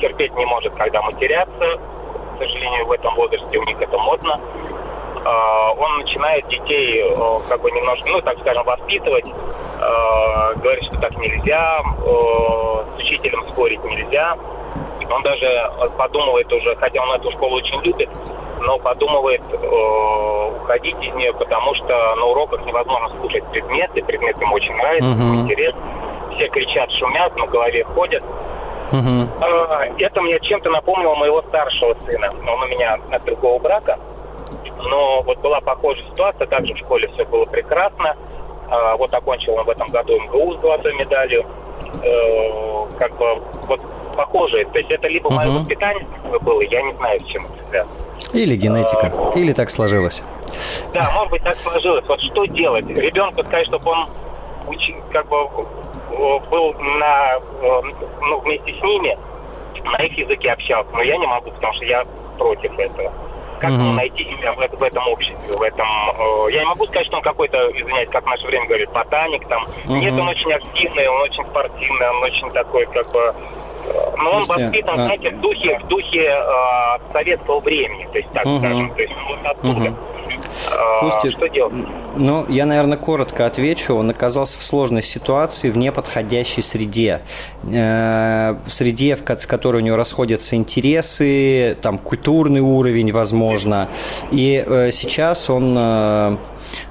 [0.00, 1.78] терпеть не может, когда матерятся.
[2.34, 4.40] К сожалению, в этом возрасте у них это модно.
[5.24, 11.00] Э, он начинает детей э, как бы немножко, ну, так скажем, воспитывать э, говорит, что
[11.00, 14.36] так нельзя, с учителем спорить нельзя.
[15.10, 18.08] Он даже подумывает уже, хотя он эту школу очень любит,
[18.60, 24.54] но подумывает э, уходить из нее, потому что на уроках невозможно слушать предметы, предмет ему
[24.54, 25.42] очень нравится, uh-huh.
[25.42, 25.80] интересно.
[26.34, 28.22] Все кричат, шумят, на голове ходят.
[28.92, 29.28] Uh-huh.
[29.40, 32.30] Э, это мне чем-то напомнило моего старшего сына.
[32.46, 33.98] Он у меня от другого брака.
[34.78, 38.16] Но вот была похожая ситуация, также в школе все было прекрасно.
[38.70, 41.44] А, вот окончил он в этом году МГУ с золотой медалью.
[42.02, 43.80] Э, как бы вот
[44.16, 44.64] похожие.
[44.66, 45.60] То есть это либо мое uh-huh.
[45.60, 46.06] воспитание
[46.40, 47.94] было, я не знаю, с чем это связано.
[48.32, 50.24] Или генетика, а, или так сложилось.
[50.92, 52.04] Да, может быть, так сложилось.
[52.06, 52.86] Вот что делать?
[52.86, 54.06] Ребенку сказать, чтобы он
[54.68, 55.48] учи, как бы
[56.50, 57.40] был на,
[58.20, 59.18] ну, вместе с ними,
[59.84, 62.04] на их языке общался, но я не могу, потому что я
[62.38, 63.12] против этого.
[63.62, 65.86] Как мне найти себя в, в этом обществе, в этом...
[65.86, 69.46] Э, я не могу сказать, что он какой-то, извиняюсь, как в наше время говорит, ботаник
[69.46, 69.64] там.
[69.84, 69.98] Mm-hmm.
[70.00, 73.20] Нет, он очень активный, он очень спортивный, он очень такой, как бы...
[73.20, 75.04] Э, но он воспитан, а...
[75.04, 78.58] знаете, в духе, в духе э, советского времени, то есть так угу.
[78.58, 79.90] скажем, то есть вот оттуда.
[79.90, 79.96] Угу.
[81.00, 81.72] Слушайте, что делать?
[82.16, 83.94] Ну, я, наверное, коротко отвечу.
[83.94, 87.20] Он оказался в сложной ситуации, в неподходящей среде.
[87.64, 93.88] Э, в среде, с которой у него расходятся интересы, там, культурный уровень, возможно.
[94.30, 96.36] И э, сейчас он э,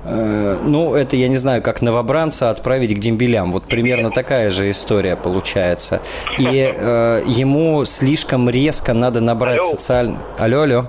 [0.04, 3.52] ну, это, я не знаю, как новобранца отправить к дембелям.
[3.52, 6.02] Вот примерно такая же история получается.
[6.38, 10.18] И э, ему слишком резко надо набрать социальный...
[10.38, 10.86] Алло, алло.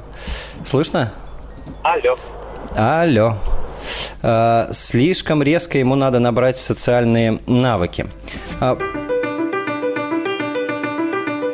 [0.63, 1.13] Слышно?
[1.83, 2.17] Алло.
[2.77, 3.37] Алло.
[4.23, 8.07] Э, слишком резко ему надо набрать социальные навыки.
[8.61, 8.79] А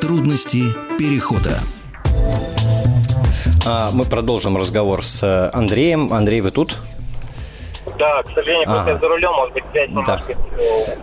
[0.00, 0.62] Трудности
[0.98, 1.58] перехода.
[3.66, 6.12] А, мы продолжим разговор с Андреем.
[6.12, 6.78] Андрей, вы тут?
[7.98, 8.84] Да, к сожалению, ага.
[8.84, 10.34] просто за рулем, может быть, связь немножко...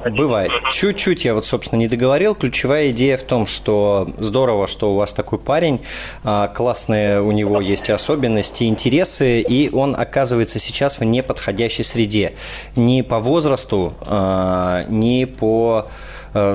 [0.04, 0.10] Да.
[0.10, 0.52] Бывает.
[0.72, 2.36] Чуть-чуть я вот, собственно, не договорил.
[2.36, 5.82] Ключевая идея в том, что здорово, что у вас такой парень,
[6.24, 12.34] а, классные у него есть особенности, интересы, и он оказывается сейчас в неподходящей среде.
[12.76, 15.88] Ни по возрасту, а, ни по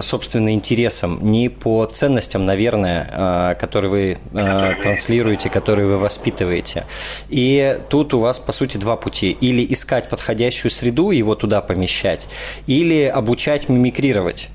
[0.03, 6.85] собственно, интересам, не по ценностям, наверное, э, которые вы э, транслируете, которые вы воспитываете.
[7.29, 9.31] И тут у вас, по сути, два пути.
[9.41, 12.29] Или искать подходящую среду, его туда помещать,
[12.67, 14.49] или обучать мимикрировать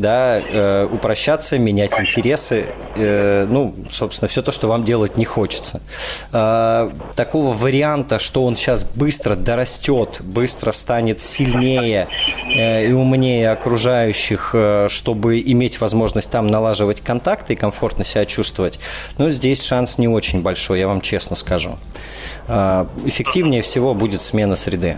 [0.00, 5.80] да, э, упрощаться, менять интересы, э, ну, собственно, все то, что вам делать не хочется.
[6.32, 12.08] Э, такого варианта, что он сейчас быстро дорастет, быстро станет сильнее
[12.56, 18.80] э, и умнее окружающих, э, чтобы иметь возможность там налаживать контакты и комфортно себя чувствовать,
[19.18, 21.78] ну, здесь шанс не очень большой, я вам честно скажу.
[22.48, 24.96] Э, эффективнее всего будет смена среды.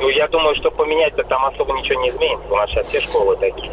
[0.00, 2.44] Ну, я думаю, что поменять-то там особо ничего не изменится.
[2.50, 3.70] У нас сейчас все школы такие.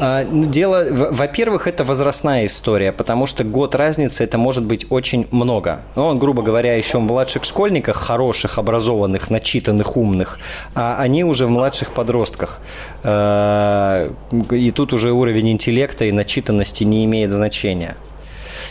[0.00, 5.28] А, ну, дело, во-первых, это возрастная история, потому что год разницы это может быть очень
[5.30, 5.82] много.
[5.94, 10.40] Ну, он, грубо говоря, еще в младших школьниках, хороших, образованных, начитанных, умных,
[10.74, 12.60] а они уже в младших подростках.
[13.04, 14.10] А,
[14.50, 17.96] и тут уже уровень интеллекта и начитанности не имеет значения.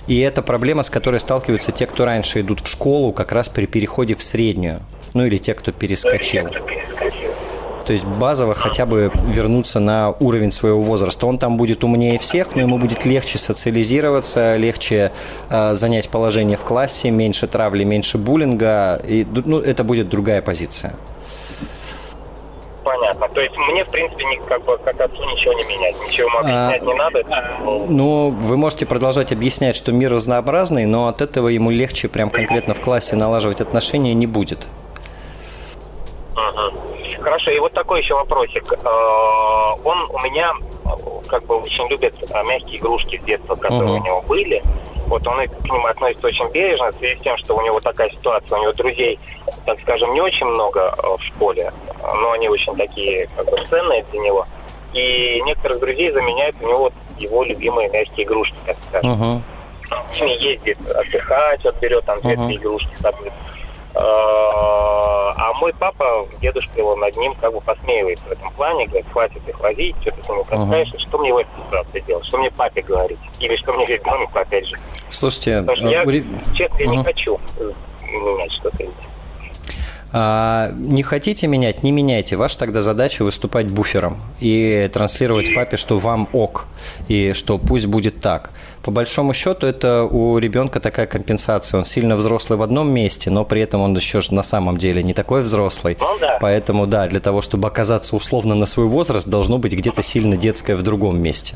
[0.08, 3.66] И это проблема, с которой сталкиваются те, кто раньше идут в школу, как раз при
[3.66, 4.82] переходе в среднюю
[5.18, 6.48] ну или те, кто перескочил.
[7.86, 11.26] То есть базово хотя бы вернуться на уровень своего возраста.
[11.26, 15.14] Он там будет умнее всех, но ему будет легче социализироваться, легче
[15.50, 19.02] э, занять положение в классе, меньше травли, меньше буллинга.
[19.08, 20.94] И, ну, это будет другая позиция.
[22.84, 23.28] Понятно.
[23.30, 25.96] То есть мне, в принципе, ни, как бы, как отцу ничего не менять.
[26.06, 27.88] Ничего ему объяснять а, не надо.
[27.90, 32.74] Ну, вы можете продолжать объяснять, что мир разнообразный, но от этого ему легче прям конкретно
[32.74, 34.68] в классе налаживать отношения не будет.
[36.38, 37.24] Угу.
[37.24, 38.64] Хорошо, и вот такой еще вопросик.
[38.72, 38.88] Э,
[39.84, 40.54] он у меня
[41.28, 44.62] как бы очень любит э, мягкие игрушки с детства, которые uh у него были.
[45.08, 48.10] Вот он к ним относится очень бережно, в связи с тем, что у него такая
[48.10, 49.18] ситуация, у него друзей,
[49.66, 51.72] так скажем, не очень много э, в школе,
[52.04, 54.46] но они очень такие как бы ценные для него.
[54.94, 59.12] И некоторых друзей заменяют у него его любимые мягкие игрушки, так скажем.
[59.12, 59.42] Uh-huh.
[60.12, 62.56] С ними ездит отдыхать, вот берет там две uh-huh.
[62.56, 63.32] игрушки с собой.
[63.96, 69.06] Э, а мой папа, дедушка его над ним как бы посмеивается в этом плане, говорит,
[69.12, 71.00] хватит их возить, что ты с ними таскаешь, uh-huh.
[71.00, 74.68] что мне в этой ситуации делать, что мне папе говорить, или что мне ребенку, опять
[74.68, 74.78] же.
[75.10, 76.04] Слушайте, Потому что а, я,
[76.54, 76.90] честно, я uh-huh.
[76.90, 77.40] не хочу
[78.02, 78.86] менять что-то.
[80.14, 82.38] А, не хотите менять, не меняйте.
[82.38, 86.68] Ваша тогда задача выступать буфером и транслировать папе, что вам ок,
[87.08, 88.52] и что пусть будет так
[88.84, 91.78] по большому счету это у ребенка такая компенсация.
[91.78, 95.14] Он сильно взрослый в одном месте, но при этом он еще на самом деле не
[95.14, 95.98] такой взрослый.
[96.00, 96.38] Ну, да.
[96.42, 100.76] Поэтому, да, для того, чтобы оказаться условно на свой возраст, должно быть где-то сильно детское
[100.76, 101.56] в другом месте.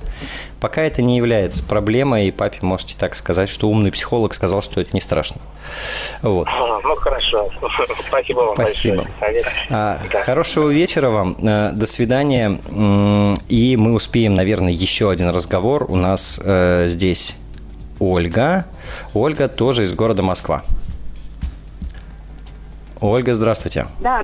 [0.59, 4.81] Пока это не является проблемой, и папе можете так сказать, что умный психолог сказал, что
[4.81, 5.41] это не страшно.
[6.21, 6.47] Вот.
[6.83, 7.49] Ну, хорошо.
[8.07, 9.05] Спасибо вам Спасибо.
[9.19, 9.45] большое.
[9.69, 10.23] А, да.
[10.23, 11.35] Хорошего вечера вам.
[11.41, 12.59] Э, до свидания.
[13.47, 15.85] И мы успеем, наверное, еще один разговор.
[15.89, 17.35] У нас э, здесь
[17.99, 18.65] Ольга.
[19.13, 20.63] Ольга тоже из города Москва.
[22.99, 23.87] Ольга, здравствуйте.
[23.99, 24.23] Да,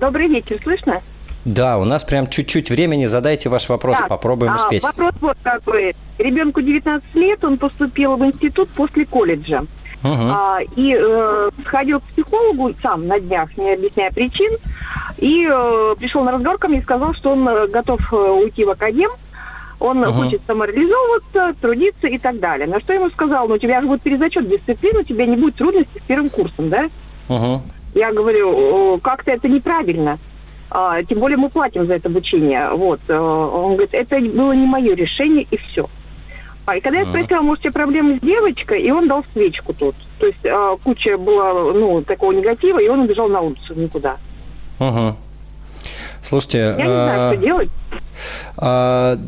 [0.00, 1.00] добрый вечер, слышно?
[1.44, 3.06] Да, у нас прям чуть-чуть времени.
[3.06, 4.06] Задайте ваш вопрос, да.
[4.06, 4.82] попробуем а, успеть.
[4.82, 5.94] Вопрос вот какой.
[6.18, 9.64] Ребенку 19 лет, он поступил в институт после колледжа.
[10.04, 10.12] Угу.
[10.12, 14.52] А, и э, сходил к психологу сам на днях, не объясняя причин,
[15.18, 18.64] и э, пришел на разговор ко мне и сказал, что он э, готов э, уйти
[18.64, 19.10] в академ,
[19.82, 20.12] Он угу.
[20.12, 22.68] хочет самореализовываться, трудиться и так далее.
[22.68, 25.36] На что я ему сказал, ну у тебя же будет перезачет дисциплины, у тебя не
[25.36, 26.88] будет трудностей с первым курсом, да?
[27.28, 27.62] Угу.
[27.94, 30.18] Я говорю, как-то это неправильно.
[30.70, 32.70] А, тем более мы платим за это обучение.
[32.70, 33.00] Вот.
[33.08, 35.90] Э, он говорит, это было не мое решение, и все.
[36.64, 39.74] А, и когда я спросила, может, у тебя проблемы с девочкой, и он дал свечку
[39.74, 39.96] тут.
[40.18, 44.16] То есть а, куча была, ну, такого негатива, и он убежал на улицу никуда.
[44.78, 45.16] Угу.
[46.22, 47.70] Слушайте, я не знаю, а, что делать.
[48.56, 49.18] А,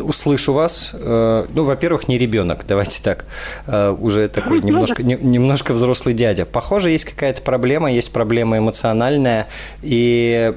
[0.00, 0.94] услышу вас.
[0.94, 3.24] А, ну, во-первых, не ребенок, давайте так.
[3.66, 6.46] А, уже такой немножко, не, немножко взрослый дядя.
[6.46, 9.48] Похоже, есть какая-то проблема, есть проблема эмоциональная,
[9.82, 10.54] и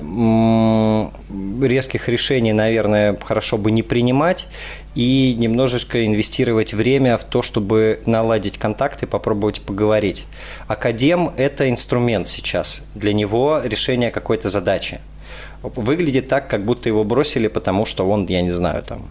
[1.62, 4.48] резких решений, наверное, хорошо бы не принимать
[4.94, 10.26] и немножечко инвестировать время в то, чтобы наладить контакты, попробовать поговорить.
[10.68, 12.84] Академ– это инструмент сейчас.
[12.96, 15.00] Для него решение какой-то задачи
[15.64, 19.08] выглядит так, как будто его бросили, потому что он, я не знаю, там,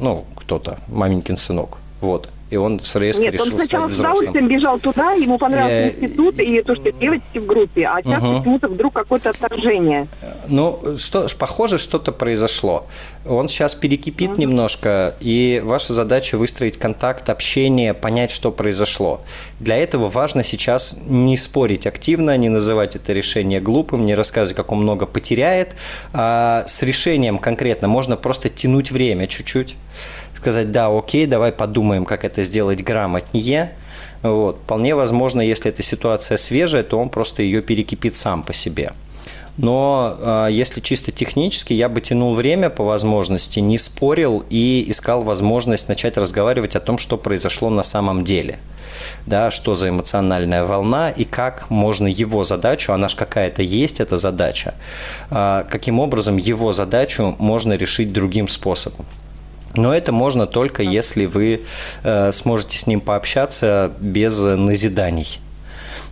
[0.00, 1.78] ну, кто-то, маменькин сынок.
[2.00, 6.06] Вот и он резко Нет, решил он сначала с удовольствием бежал туда, ему понравился я...
[6.06, 8.38] институт и то, что девочки в группе, а сейчас угу.
[8.38, 10.06] почему-то вдруг какое-то отторжение.
[10.46, 12.86] Ну, что, похоже, что-то произошло.
[13.28, 14.40] Он сейчас перекипит угу.
[14.40, 19.22] немножко, и ваша задача выстроить контакт, общение, понять, что произошло.
[19.58, 24.70] Для этого важно сейчас не спорить активно, не называть это решение глупым, не рассказывать, как
[24.70, 25.74] он много потеряет.
[26.12, 29.76] А с решением конкретно можно просто тянуть время чуть-чуть
[30.34, 33.72] сказать, да, окей, давай подумаем, как это сделать грамотнее.
[34.22, 34.56] Вот.
[34.64, 38.92] Вполне возможно, если эта ситуация свежая, то он просто ее перекипит сам по себе.
[39.58, 45.22] Но э, если чисто технически, я бы тянул время по возможности, не спорил и искал
[45.22, 48.58] возможность начать разговаривать о том, что произошло на самом деле.
[49.24, 54.16] Да, что за эмоциональная волна и как можно его задачу, она же какая-то есть, эта
[54.18, 54.74] задача,
[55.30, 59.06] э, каким образом его задачу можно решить другим способом.
[59.74, 61.64] Но это можно только если вы
[62.02, 65.40] э, сможете с ним пообщаться без назиданий.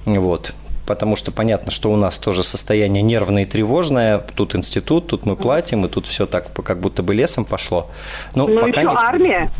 [0.05, 0.55] Вот
[0.87, 4.19] потому что понятно, что у нас тоже состояние нервное и тревожное.
[4.19, 7.91] Тут институт, тут мы платим, и тут все так как будто бы лесом пошло.
[8.35, 8.97] Но ну, пока еще не...
[8.97, 9.51] армия.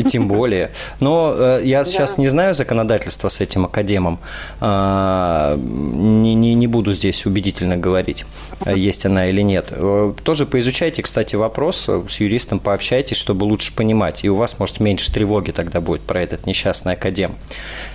[0.00, 0.70] И тем более.
[1.00, 4.18] Но э, я сейчас не знаю законодательства с этим академом.
[4.60, 8.24] Э, не, не, не буду здесь убедительно говорить,
[8.64, 9.72] э, есть она или нет.
[9.72, 14.24] Э, тоже поизучайте, кстати, вопрос, э, с юристом пообщайтесь, чтобы лучше понимать.
[14.24, 17.34] И у вас, может, меньше тревоги тогда будет про этот несчастный академ.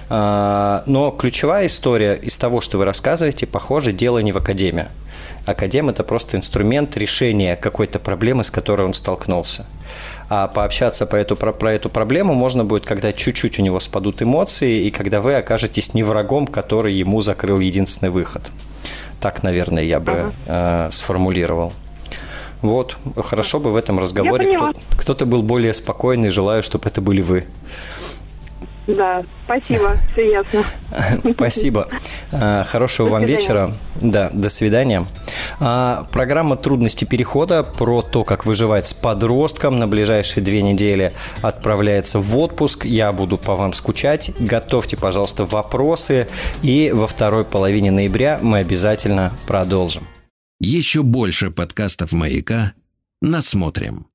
[0.10, 4.86] Э, но ключевая история из того, что вы рассказываете, похоже, дело не в академии.
[5.45, 9.65] Академ– это просто инструмент решения какой-то проблемы, с которой он столкнулся.
[10.30, 14.21] А пообщаться по эту, про, про эту проблему можно будет, когда чуть-чуть у него спадут
[14.21, 18.51] эмоции, и когда вы окажетесь не врагом, который ему закрыл единственный выход.
[19.19, 20.32] Так, наверное, я бы ага.
[20.88, 21.73] э, сформулировал.
[22.61, 27.21] Вот, хорошо бы в этом разговоре кто, кто-то был более спокойный, желаю, чтобы это были
[27.21, 27.45] вы.
[28.88, 30.64] Да, спасибо, все ясно.
[31.34, 31.88] Спасибо.
[32.32, 33.72] А, хорошего вам вечера.
[34.00, 35.08] Да, до свидания.
[35.60, 42.20] А, программа «Трудности перехода» про то, как выживать с подростком на ближайшие две недели отправляется
[42.20, 42.86] в отпуск.
[42.86, 44.32] Я буду по вам скучать.
[44.40, 46.28] Готовьте, пожалуйста, вопросы.
[46.62, 50.08] И во второй половине ноября мы обязательно продолжим.
[50.60, 52.74] Еще больше подкастов «Маяка»
[53.22, 54.08] насмотрим.